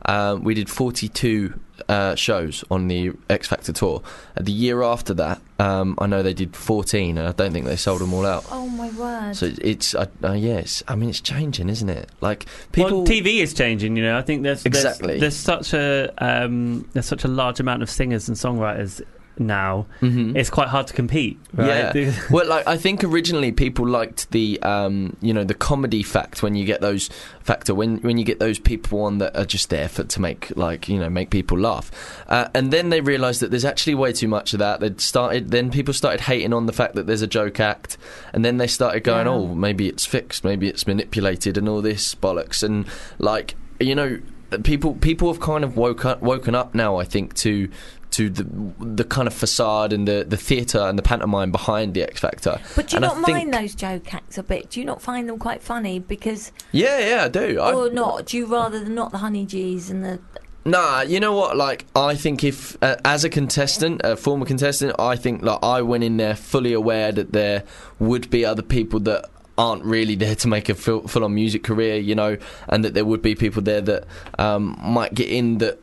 [0.06, 1.60] um, we did 42
[1.90, 4.02] uh, shows on the X Factor tour.
[4.38, 7.66] Uh, the year after that, um, I know they did 14, and I don't think
[7.66, 8.46] they sold them all out.
[8.52, 9.36] Oh my word!
[9.36, 12.10] So it's, uh, uh, yes, I mean it's changing, isn't it?
[12.22, 13.98] Like people, Well, TV is changing.
[13.98, 15.20] You know, I think there's there's- Exactly.
[15.20, 19.02] there's, such a um, there's such a large amount of singers and songwriters
[19.40, 19.86] now.
[20.02, 20.36] Mhm.
[20.36, 21.40] It's quite hard to compete.
[21.54, 21.96] Right?
[21.96, 22.12] Yeah.
[22.32, 26.56] well, like I think originally people liked the um, you know the comedy fact when
[26.56, 27.10] you get those
[27.42, 30.56] factor when when you get those people on that are just there for to make
[30.56, 31.92] like you know make people laugh,
[32.28, 34.80] uh, and then they realised that there's actually way too much of that.
[34.80, 37.98] They started then people started hating on the fact that there's a joke act,
[38.34, 39.34] and then they started going, Yeah.
[39.34, 42.86] oh maybe it's fixed, maybe it's manipulated, and all this bollocks, and
[43.20, 44.20] like you know
[44.64, 46.98] people people have kind of woke up, woken up now.
[46.98, 47.70] I think to
[48.16, 48.44] to the
[48.80, 52.60] the kind of facade and the the theatre and the pantomime behind the X Factor.
[52.76, 54.70] But do you And I not think- mind those joke acts a bit?
[54.70, 56.00] Do you not find them quite funny?
[56.00, 57.60] Because Yeah, yeah, I do.
[57.60, 58.28] I, or not?
[58.28, 60.20] Do you rather than not the honey G's and the
[60.68, 61.56] Nah, you know what?
[61.56, 65.84] Like, I think if uh, as a contestant, a former contestant, I think like I
[65.84, 67.64] went in there fully aware that there
[68.00, 71.98] would be other people that aren't really there to make a full, full-on music career,
[71.98, 72.36] you know,
[72.68, 74.06] and that there would be people there that
[74.40, 75.80] um, might get in that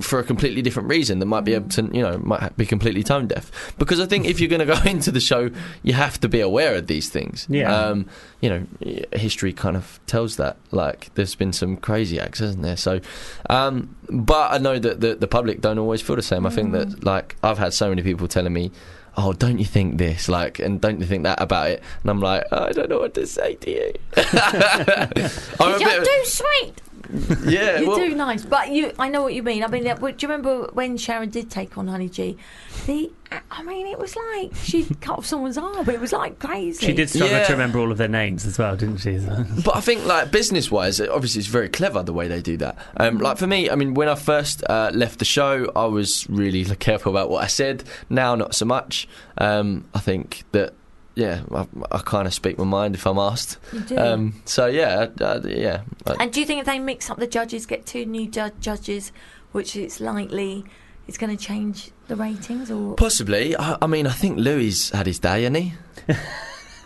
[0.00, 3.02] for a completely different reason that might be able to, you know, might be completely
[3.02, 3.74] tone deaf.
[3.78, 5.50] Because I think if you're going to go into the show,
[5.82, 7.46] you have to be aware of these things.
[7.50, 7.74] Yeah.
[7.74, 8.06] Um,
[8.40, 8.66] you know,
[9.12, 10.56] history kind of tells that.
[10.70, 12.76] Like, there's been some crazy acts, hasn't there?
[12.76, 13.00] So,
[13.50, 16.46] um, but I know that the, the public don't always feel the same.
[16.46, 18.72] I think that, like, I've had so many people telling me,
[19.16, 20.28] oh, don't you think this?
[20.28, 21.82] Like, and don't you think that about it?
[22.02, 23.92] And I'm like, I don't know what to say to you.
[24.16, 26.80] I'm a you bit of- do sweet.
[27.44, 28.92] yeah, you well- do nice, but you.
[28.98, 29.62] I know what you mean.
[29.64, 32.36] I mean, do you remember when Sharon did take on Honey G?
[32.86, 33.10] The,
[33.50, 35.84] I mean, it was like she cut off someone's arm.
[35.84, 36.86] But it was like crazy.
[36.86, 37.44] She did struggle Yeah.
[37.44, 39.18] to remember all of their names as well, didn't she?
[39.64, 42.78] But I think, like business wise, obviously it's very clever the way they do that.
[42.96, 46.28] Um, like for me, I mean, when I first uh, left the show, I was
[46.30, 47.84] really careful about what I said.
[48.08, 49.08] Now, not so much.
[49.38, 50.74] Um, I think that.
[51.16, 53.58] Yeah, I, I kind of speak my mind if I'm asked.
[53.72, 53.98] You do.
[53.98, 55.82] Um, so yeah, uh, yeah.
[56.20, 59.12] And do you think if they mix up the judges, get two new ju- judges,
[59.52, 60.64] which it's likely
[61.08, 62.70] it's going to change the ratings?
[62.70, 63.56] Or Possibly.
[63.56, 65.72] I, I mean, I think Louis had his day, hasn't he?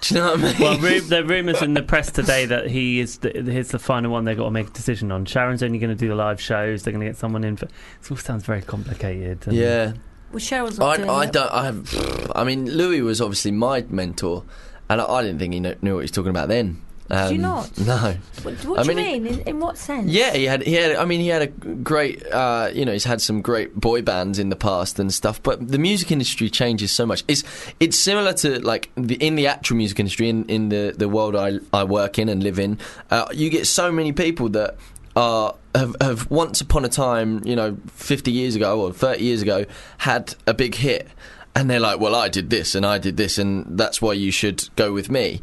[0.01, 0.61] Do you know what I mean?
[0.61, 3.79] well, ru- there are rumours in the press today that he is the, he's the
[3.79, 5.25] final one they've got to make a decision on.
[5.25, 6.83] Sharon's only going to do the live shows.
[6.83, 7.57] They're going to get someone in.
[7.57, 9.47] For, it all sounds very complicated.
[9.47, 9.93] and- yeah.
[10.35, 11.33] Well, Cheryl's I, doing I it.
[11.33, 11.51] don't.
[12.35, 14.45] I, I mean, Louis was obviously my mentor,
[14.89, 16.81] and I, I didn't think he knew, knew what he was talking about then.
[17.11, 17.79] Did you Um, not?
[17.87, 18.17] No.
[18.43, 19.35] What, what I do you mean, mean?
[19.35, 20.11] In, in what sense?
[20.11, 20.63] Yeah, he had.
[20.63, 20.97] He had.
[20.97, 22.25] I mean, he had a great.
[22.27, 25.43] Uh, you know, he's had some great boy bands in the past and stuff.
[25.43, 27.23] But the music industry changes so much.
[27.29, 27.45] It's
[27.79, 31.37] it's similar to like the, in the actual music industry in, in the the world
[31.37, 32.79] I I work in and live in.
[33.11, 34.77] Uh, you get so many people that
[35.15, 39.43] are have, have once upon a time, you know, 50 years ago or 30 years
[39.43, 39.65] ago,
[39.99, 41.09] had a big hit.
[41.57, 44.33] And they're like, well, I did this and I did this, and that's why you
[44.33, 45.41] should go with me.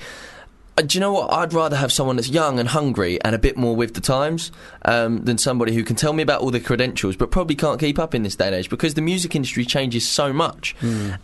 [0.82, 1.32] Uh, do you know what?
[1.32, 4.52] I'd rather have someone that's young and hungry and a bit more with the times
[4.86, 8.00] um, than somebody who can tell me about all the credentials but probably can't keep
[8.00, 10.76] up in this day and age because the music industry changes so much.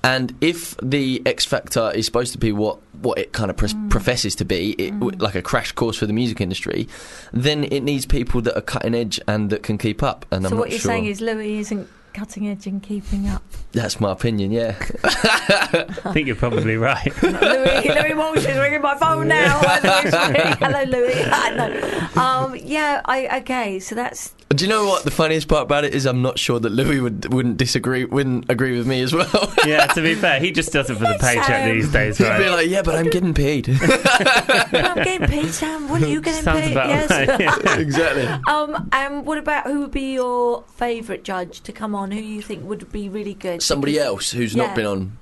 [0.04, 3.76] And if the X Factor is supposed to be what, what it kind of pres-
[3.90, 6.88] professes to be, it, w- like a crash course for the music industry,
[7.34, 10.26] then it needs people that are cutting edge and that can keep up.
[10.32, 10.92] And So I'm what not you're sure.
[10.92, 11.88] saying is Louis isn't
[12.18, 13.44] cutting edge and keeping up.
[13.74, 14.76] That's my opinion, yeah.
[15.04, 17.12] I think you're probably right.
[17.24, 19.60] Louis, Louis Walsh is ringing my phone now.
[19.60, 21.14] Hello, Louis.
[21.56, 22.20] no.
[22.20, 23.80] um, yeah, I okay.
[23.80, 26.08] So that's Do you know what the funniest part about it is?
[26.08, 29.54] I'm not sure that Louis would wouldn't disagree, wouldn't agree with me as well.
[29.68, 32.38] yeah, to be fair, he just does it for the paycheck um, these days, He'd
[32.40, 35.88] be like, "Yeah, but I'm getting paid." I'm getting paid, Sam.
[35.88, 36.72] What are you getting Sounds paid?
[36.72, 37.10] about yes.
[37.12, 37.78] right, yeah.
[37.78, 38.26] exactly.
[38.52, 42.07] Um, and what about who would be your favourite judge to come on?
[42.12, 43.62] Who you think would be really good?
[43.62, 44.66] Somebody else who's Yeah.
[44.68, 45.18] not been on.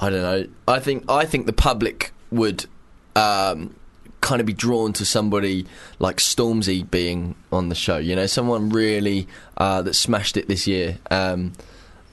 [0.00, 0.46] I don't know.
[0.66, 2.66] I think I think the public would
[3.16, 3.74] um,
[4.20, 5.66] kind of be drawn to somebody
[5.98, 7.98] like Stormzy being on the show.
[7.98, 9.26] You know, someone really
[9.56, 10.98] uh, that smashed it this year.
[11.10, 11.52] Um,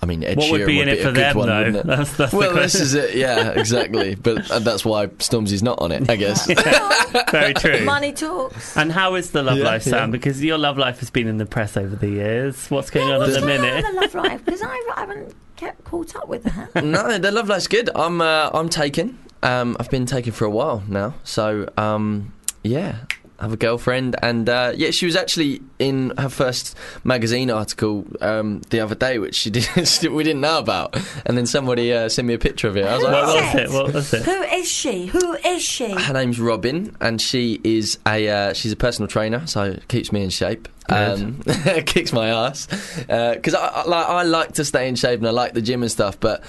[0.08, 1.58] mean, Ed What Sheeran would be in a it for good them, one, though?
[1.58, 1.86] wouldn't it?
[1.88, 3.16] That's- that's the well, this is it.
[3.16, 4.16] Yeah, exactly.
[4.16, 6.46] but uh, that's why Stormzy's not on it, I guess.
[7.32, 7.86] Very true.
[7.86, 8.76] Money talks.
[8.78, 9.94] And how is the love Yeah, life, Sam?
[9.94, 10.06] yeah.
[10.08, 12.68] Because your love life has been in the press over the years.
[12.70, 13.86] What's going on at the going on minute?
[13.86, 14.44] in the love life?
[14.46, 16.84] Because I, I haven't kept caught up with that.
[16.84, 17.90] no, the love life's good.
[17.96, 19.18] I'm uh, I'm taken.
[19.44, 22.34] Um, I've been taken for a while now, so um,
[22.64, 27.52] yeah, I have a girlfriend, and uh, yeah, she was actually in her first magazine
[27.52, 29.68] article um, the other day, which she did
[30.12, 32.86] we didn't know about, and then somebody uh, sent me a picture of it.
[32.86, 33.84] I was Who like, What is was it?
[33.84, 34.24] What was it?
[34.24, 35.06] Who is she?
[35.08, 35.92] Who is she?
[35.92, 40.24] her name's Robin, and she is a uh, she's a personal trainer, so keeps me
[40.24, 40.68] in shape.
[40.90, 41.42] Um,
[41.86, 42.66] kicks my ass
[42.96, 45.84] because I, I, like, I like to stay in shape and I like the gym
[45.84, 46.44] and stuff, but.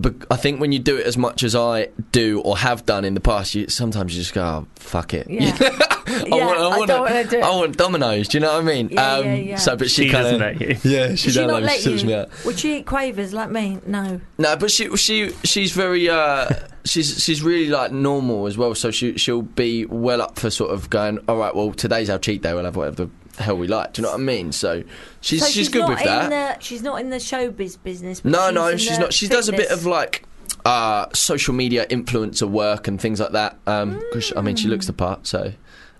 [0.00, 3.04] But I think when you do it as much as I do or have done
[3.04, 5.56] in the past, you sometimes you just go, oh, "Fuck it." Yeah.
[6.10, 7.44] I Yeah, want, I I want, don't wanna do it.
[7.44, 8.28] I want Dominoes.
[8.28, 8.86] Do you know what I mean?
[8.86, 9.56] Um, Yeah, yeah, yeah.
[9.56, 10.90] So, but she, She kind doesn't of, let you.
[10.90, 12.06] yeah, she Does she don't let She you?
[12.06, 12.30] me out.
[12.44, 13.78] Would she eat quavers like me?
[13.86, 14.20] No.
[14.38, 16.48] No, but she she she's very uh,
[16.84, 18.74] she's she's really like normal as well.
[18.74, 21.18] So she she'll be well up for sort of going.
[21.28, 22.54] All right, well today's our cheat day.
[22.54, 23.10] We'll have whatever the
[23.40, 23.92] hell we like.
[23.94, 24.52] Do you know what I mean?
[24.52, 24.82] So
[25.20, 26.30] she's so she's, good with that.
[26.58, 28.20] The, she's not in the showbiz business.
[28.20, 29.12] But no, she's no, in she's the not.
[29.12, 30.24] She does a bit of like
[30.64, 33.56] uh, social media influencer work and things like that.
[33.66, 35.26] Um 'cause I mean, she looks the part.
[35.26, 35.52] So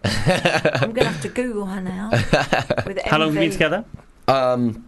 [0.04, 2.10] I'm gonna have to Google her now.
[2.86, 3.84] with How long have you been together?
[4.28, 4.84] um.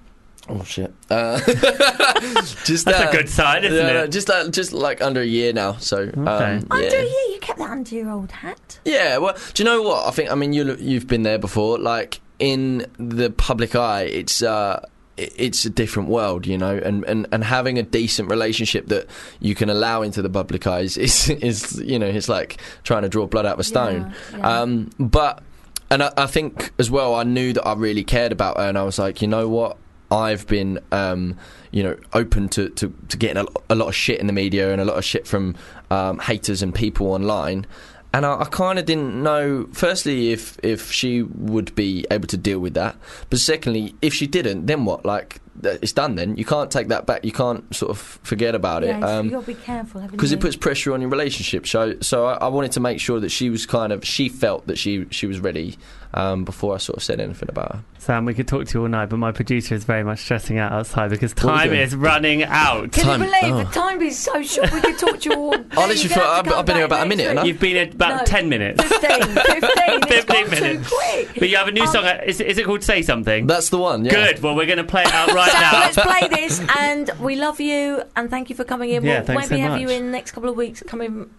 [0.49, 0.93] Oh shit!
[1.09, 1.39] Uh,
[2.65, 4.09] just That's uh, a good sign, isn't yeah, it?
[4.11, 5.75] just uh, just like under a year now.
[5.75, 6.27] So um,
[6.69, 6.95] Under yeah.
[6.97, 8.81] a year, you kept that under your old hat.
[8.85, 10.05] Yeah, well, do you know what?
[10.05, 11.79] I think, I mean, you, you've been there before.
[11.79, 14.85] Like, in the public eye, it's, uh,
[15.17, 19.07] it's a different world, you know, and, and, and having a decent relationship that
[19.39, 23.09] you can allow into the public eyes is, is you know, it's like trying to
[23.09, 24.13] draw blood out of a stone.
[24.33, 24.61] Yeah, yeah.
[24.61, 25.45] Um, but,
[25.89, 28.77] and I, I think as well, I knew that I really cared about her, and
[28.77, 29.77] I was like, you know what?
[30.11, 31.39] I've been, um,
[31.71, 34.73] you know, open to, to, to getting a, a lot of shit in the media
[34.73, 35.55] and a lot of shit from
[35.93, 37.67] um, haters and people online.
[38.15, 42.37] And I, I kind of didn't know, firstly, if if she would be able to
[42.37, 42.97] deal with that.
[43.31, 45.05] But secondly, if she didn't, then what?
[45.05, 46.37] Like, it's done then.
[46.37, 47.25] You can't take that back.
[47.25, 49.01] You can't sort of forget about Yeah, it.
[49.03, 50.01] so Um, you've got to be careful.
[50.11, 51.67] because it puts pressure on your relationship.
[51.67, 54.67] So, so I, I wanted to make sure that she was kind of she felt
[54.67, 55.77] that she she was ready
[56.15, 57.85] um, before I sort of said anything about her.
[57.99, 60.59] Sam, we could talk to you all night, but my producer is very much stressing
[60.59, 62.91] out outside because What are we time is running out.
[62.93, 63.59] Can Time- you believe oh.
[63.65, 64.73] the time is so short?
[64.73, 65.51] We could talk to you all.
[65.53, 65.59] day.
[65.71, 67.29] I literally You're thought gonna have I've- I've been here about a minute, week.
[67.29, 67.47] haven't I?
[67.47, 68.25] You've been at about No.
[68.25, 68.83] 10 minutes.
[68.83, 70.01] 15, 15.
[70.09, 70.91] 15 minutes.
[70.91, 71.31] too quick.
[71.39, 72.05] But you have a new Um, song.
[72.05, 73.47] uh, Is, is it called Say Something?
[73.47, 74.05] That's the one.
[74.05, 74.11] Yeah.
[74.13, 74.43] Good.
[74.43, 75.73] Well, we're going to play it out right So now.
[75.81, 79.05] let's play this, and we love you, and thank you for coming in.
[79.05, 80.83] Yeah, we'll thanks maybe so have you in the next couple of weeks.
[80.87, 81.31] coming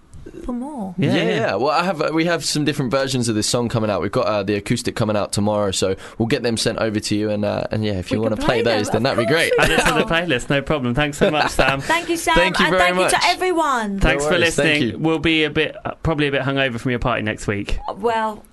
[0.45, 0.95] for more.
[0.97, 1.29] Yeah, Yeah, yeah.
[1.35, 1.55] yeah.
[1.55, 2.01] Well, I have.
[2.01, 4.01] uh, We have some different versions of this song coming out.
[4.01, 7.15] We've got uh, the acoustic coming out tomorrow, so we'll get them sent over to
[7.15, 7.29] you.
[7.29, 9.51] And uh, and yeah, if you want to play, play those, then that'd be great.
[9.57, 10.49] we Add it to the playlist.
[10.49, 10.95] No problem.
[10.95, 11.81] Thanks so much, Sam.
[11.81, 13.11] Thank you, Sam, Thank you and very thank much.
[13.11, 13.99] you to everyone.
[13.99, 15.03] Thanks for worries, thank listening.
[15.03, 17.77] We'll be a bit, uh, probably a bit hungover from your party next week.
[17.95, 18.45] Well,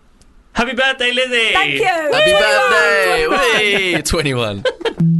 [0.53, 1.53] Happy birthday, Lizzie!
[1.53, 1.84] thank you.
[1.84, 4.03] Happy 21, birthday!
[4.03, 4.57] 21.
[4.57, 4.62] Whee!
[5.14, 5.19] 21.